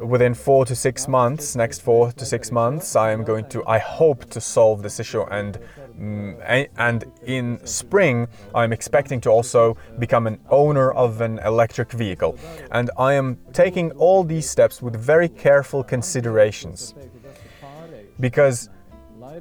Within 0.02 0.34
four 0.34 0.66
to 0.66 0.76
six 0.76 1.08
months, 1.08 1.56
next 1.56 1.82
four 1.82 2.12
to 2.12 2.26
six 2.26 2.52
months, 2.52 2.96
I 2.96 3.12
am 3.12 3.24
going 3.24 3.48
to, 3.50 3.66
I 3.66 3.80
hope 3.80 4.30
to 4.32 4.42
solve 4.42 4.84
this 4.84 5.00
issue 5.00 5.22
and 5.22 5.58
Mm, 6.00 6.70
and 6.78 7.06
in 7.26 7.66
spring, 7.66 8.28
I'm 8.54 8.74
expecting 8.74 9.22
to 9.22 9.30
also 9.30 9.78
become 10.00 10.28
an 10.28 10.40
owner 10.50 10.92
of 10.92 11.22
an 11.22 11.40
electric 11.40 11.92
vehicle. 11.92 12.38
And 12.72 12.90
I 12.98 13.14
am 13.14 13.38
taking 13.54 13.92
all 13.92 14.24
these 14.24 14.50
steps 14.50 14.82
with 14.82 14.96
very 14.96 15.30
careful 15.30 15.84
considerations. 15.84 16.94
Because 18.20 18.70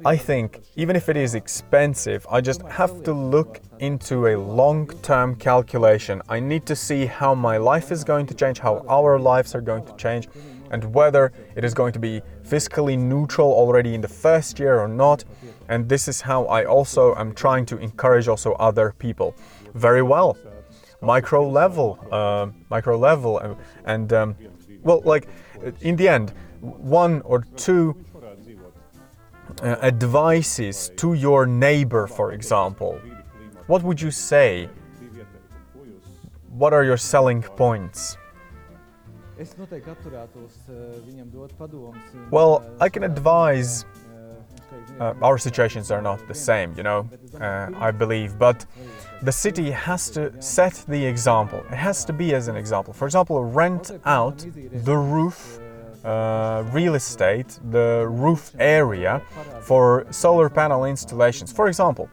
I 0.03 0.17
think 0.17 0.61
even 0.75 0.95
if 0.95 1.09
it 1.09 1.17
is 1.17 1.35
expensive, 1.35 2.25
I 2.29 2.41
just 2.41 2.61
have 2.63 3.03
to 3.03 3.13
look 3.13 3.61
into 3.79 4.27
a 4.27 4.35
long 4.35 4.87
term 5.01 5.35
calculation. 5.35 6.21
I 6.27 6.39
need 6.39 6.65
to 6.65 6.75
see 6.75 7.05
how 7.05 7.35
my 7.35 7.57
life 7.57 7.91
is 7.91 8.03
going 8.03 8.25
to 8.27 8.33
change, 8.33 8.59
how 8.59 8.83
our 8.89 9.19
lives 9.19 9.55
are 9.55 9.61
going 9.61 9.85
to 9.85 9.95
change, 9.95 10.27
and 10.71 10.93
whether 10.93 11.31
it 11.55 11.63
is 11.63 11.73
going 11.73 11.93
to 11.93 11.99
be 11.99 12.21
fiscally 12.43 12.97
neutral 12.97 13.51
already 13.53 13.93
in 13.93 14.01
the 14.01 14.07
first 14.07 14.59
year 14.59 14.79
or 14.79 14.87
not 14.87 15.23
and 15.69 15.89
this 15.89 16.07
is 16.07 16.21
how 16.21 16.45
I 16.45 16.65
also 16.65 17.15
am 17.15 17.33
trying 17.33 17.65
to 17.67 17.77
encourage 17.77 18.27
also 18.27 18.53
other 18.53 18.93
people. 18.97 19.35
Very 19.73 20.01
well, 20.01 20.37
micro 21.01 21.47
level, 21.47 21.99
uh, 22.11 22.47
micro 22.69 22.97
level, 22.97 23.39
and, 23.39 23.55
and 23.85 24.13
um, 24.13 24.35
well, 24.83 25.01
like 25.05 25.27
in 25.81 25.95
the 25.95 26.07
end, 26.07 26.33
one 26.61 27.21
or 27.21 27.41
two 27.55 27.95
uh, 29.61 29.77
advices 29.81 30.91
to 30.97 31.13
your 31.13 31.45
neighbor, 31.45 32.07
for 32.07 32.31
example. 32.33 32.99
What 33.67 33.83
would 33.83 34.01
you 34.01 34.11
say? 34.11 34.69
What 36.49 36.71
are 36.73 36.83
your 36.83 36.97
selling 36.97 37.41
points? 37.41 38.17
Well, 42.31 42.63
I 42.79 42.87
can 42.87 43.03
advise 43.03 43.85
uh, 44.99 45.13
our 45.21 45.37
situations 45.37 45.91
are 45.91 46.01
not 46.01 46.25
the 46.27 46.33
same, 46.33 46.73
you 46.77 46.83
know, 46.83 47.09
uh, 47.39 47.69
I 47.77 47.91
believe, 47.91 48.37
but 48.37 48.65
the 49.21 49.31
city 49.31 49.71
has 49.71 50.09
to 50.11 50.41
set 50.41 50.83
the 50.87 51.05
example. 51.05 51.59
It 51.71 51.75
has 51.75 52.05
to 52.05 52.13
be 52.13 52.33
as 52.33 52.47
an 52.47 52.55
example. 52.55 52.93
For 52.93 53.05
example, 53.05 53.43
rent 53.43 53.91
out 54.05 54.45
the 54.71 54.95
roof 54.95 55.59
uh, 56.05 56.63
real 56.71 56.93
estate, 56.95 57.59
the 57.71 58.05
roof 58.07 58.51
area 58.59 59.21
for 59.61 60.05
solar 60.11 60.49
panel 60.49 60.85
installations. 60.85 61.51
For 61.51 61.67
example, 61.67 62.07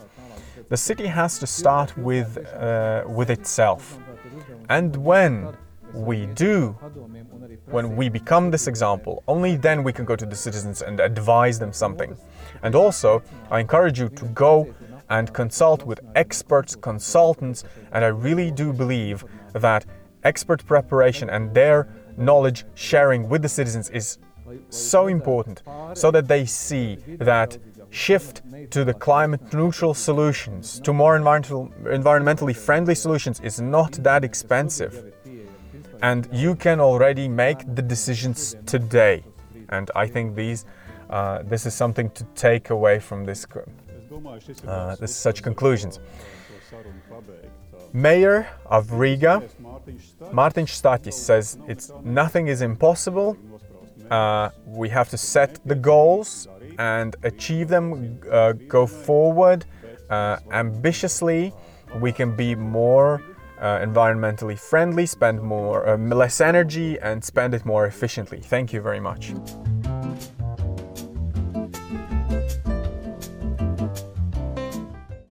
the 0.70 0.76
city 0.78 1.06
has 1.06 1.38
to 1.38 1.46
start 1.46 1.96
with, 1.98 2.38
uh, 2.54 3.04
with 3.06 3.28
itself. 3.28 3.98
And 4.70 4.96
when 4.96 5.54
we 5.94 6.26
do, 6.26 6.70
when 7.66 7.96
we 7.96 8.08
become 8.08 8.50
this 8.50 8.66
example, 8.66 9.22
only 9.28 9.56
then 9.56 9.82
we 9.82 9.92
can 9.92 10.04
go 10.04 10.16
to 10.16 10.26
the 10.26 10.36
citizens 10.36 10.82
and 10.82 11.00
advise 11.00 11.58
them 11.58 11.72
something. 11.72 12.16
And 12.62 12.74
also, 12.74 13.22
I 13.50 13.60
encourage 13.60 13.98
you 13.98 14.08
to 14.10 14.24
go 14.26 14.74
and 15.10 15.32
consult 15.32 15.84
with 15.84 16.00
experts, 16.14 16.74
consultants, 16.74 17.64
and 17.92 18.04
I 18.04 18.08
really 18.08 18.50
do 18.50 18.72
believe 18.72 19.24
that 19.52 19.84
expert 20.24 20.64
preparation 20.64 21.28
and 21.28 21.52
their 21.52 21.88
knowledge 22.16 22.64
sharing 22.74 23.28
with 23.28 23.42
the 23.42 23.48
citizens 23.48 23.90
is 23.90 24.18
so 24.70 25.06
important 25.06 25.62
so 25.94 26.10
that 26.10 26.28
they 26.28 26.44
see 26.44 26.96
that 27.18 27.58
shift 27.90 28.42
to 28.70 28.84
the 28.84 28.94
climate 28.94 29.52
neutral 29.52 29.92
solutions, 29.92 30.80
to 30.80 30.92
more 30.92 31.16
environmental, 31.16 31.68
environmentally 31.84 32.56
friendly 32.56 32.94
solutions 32.94 33.38
is 33.40 33.60
not 33.60 33.92
that 34.02 34.24
expensive. 34.24 35.12
And 36.02 36.28
you 36.32 36.56
can 36.56 36.80
already 36.80 37.28
make 37.28 37.58
the 37.74 37.82
decisions 37.82 38.56
today. 38.66 39.24
And 39.68 39.90
I 39.94 40.06
think 40.06 40.34
these, 40.34 40.66
uh, 41.08 41.42
this 41.44 41.64
is 41.64 41.74
something 41.74 42.10
to 42.10 42.24
take 42.34 42.70
away 42.70 42.98
from 42.98 43.24
this, 43.24 43.46
uh, 44.66 44.96
this 44.96 45.14
such 45.14 45.42
conclusions. 45.42 46.00
Mayor 47.92 48.48
of 48.66 48.92
Riga, 48.92 49.42
Martin 50.32 50.66
Staķis 50.66 51.12
says 51.12 51.58
it's 51.68 51.92
nothing 52.02 52.48
is 52.48 52.62
impossible. 52.62 53.36
Uh, 54.10 54.50
we 54.66 54.88
have 54.88 55.08
to 55.10 55.16
set 55.16 55.60
the 55.64 55.74
goals 55.74 56.48
and 56.78 57.16
achieve 57.22 57.68
them, 57.68 58.18
uh, 58.30 58.52
go 58.66 58.86
forward 58.86 59.64
uh, 60.10 60.38
ambitiously. 60.50 61.52
We 62.00 62.12
can 62.12 62.34
be 62.34 62.54
more 62.54 63.22
uh, 63.62 63.78
environmentally 63.78 64.58
friendly, 64.58 65.06
spend 65.06 65.40
more 65.40 65.88
uh, 65.88 65.96
less 65.96 66.40
energy, 66.40 66.98
and 66.98 67.24
spend 67.24 67.54
it 67.54 67.64
more 67.64 67.86
efficiently. 67.86 68.40
Thank 68.40 68.72
you 68.72 68.80
very 68.82 69.00
much. 69.00 69.32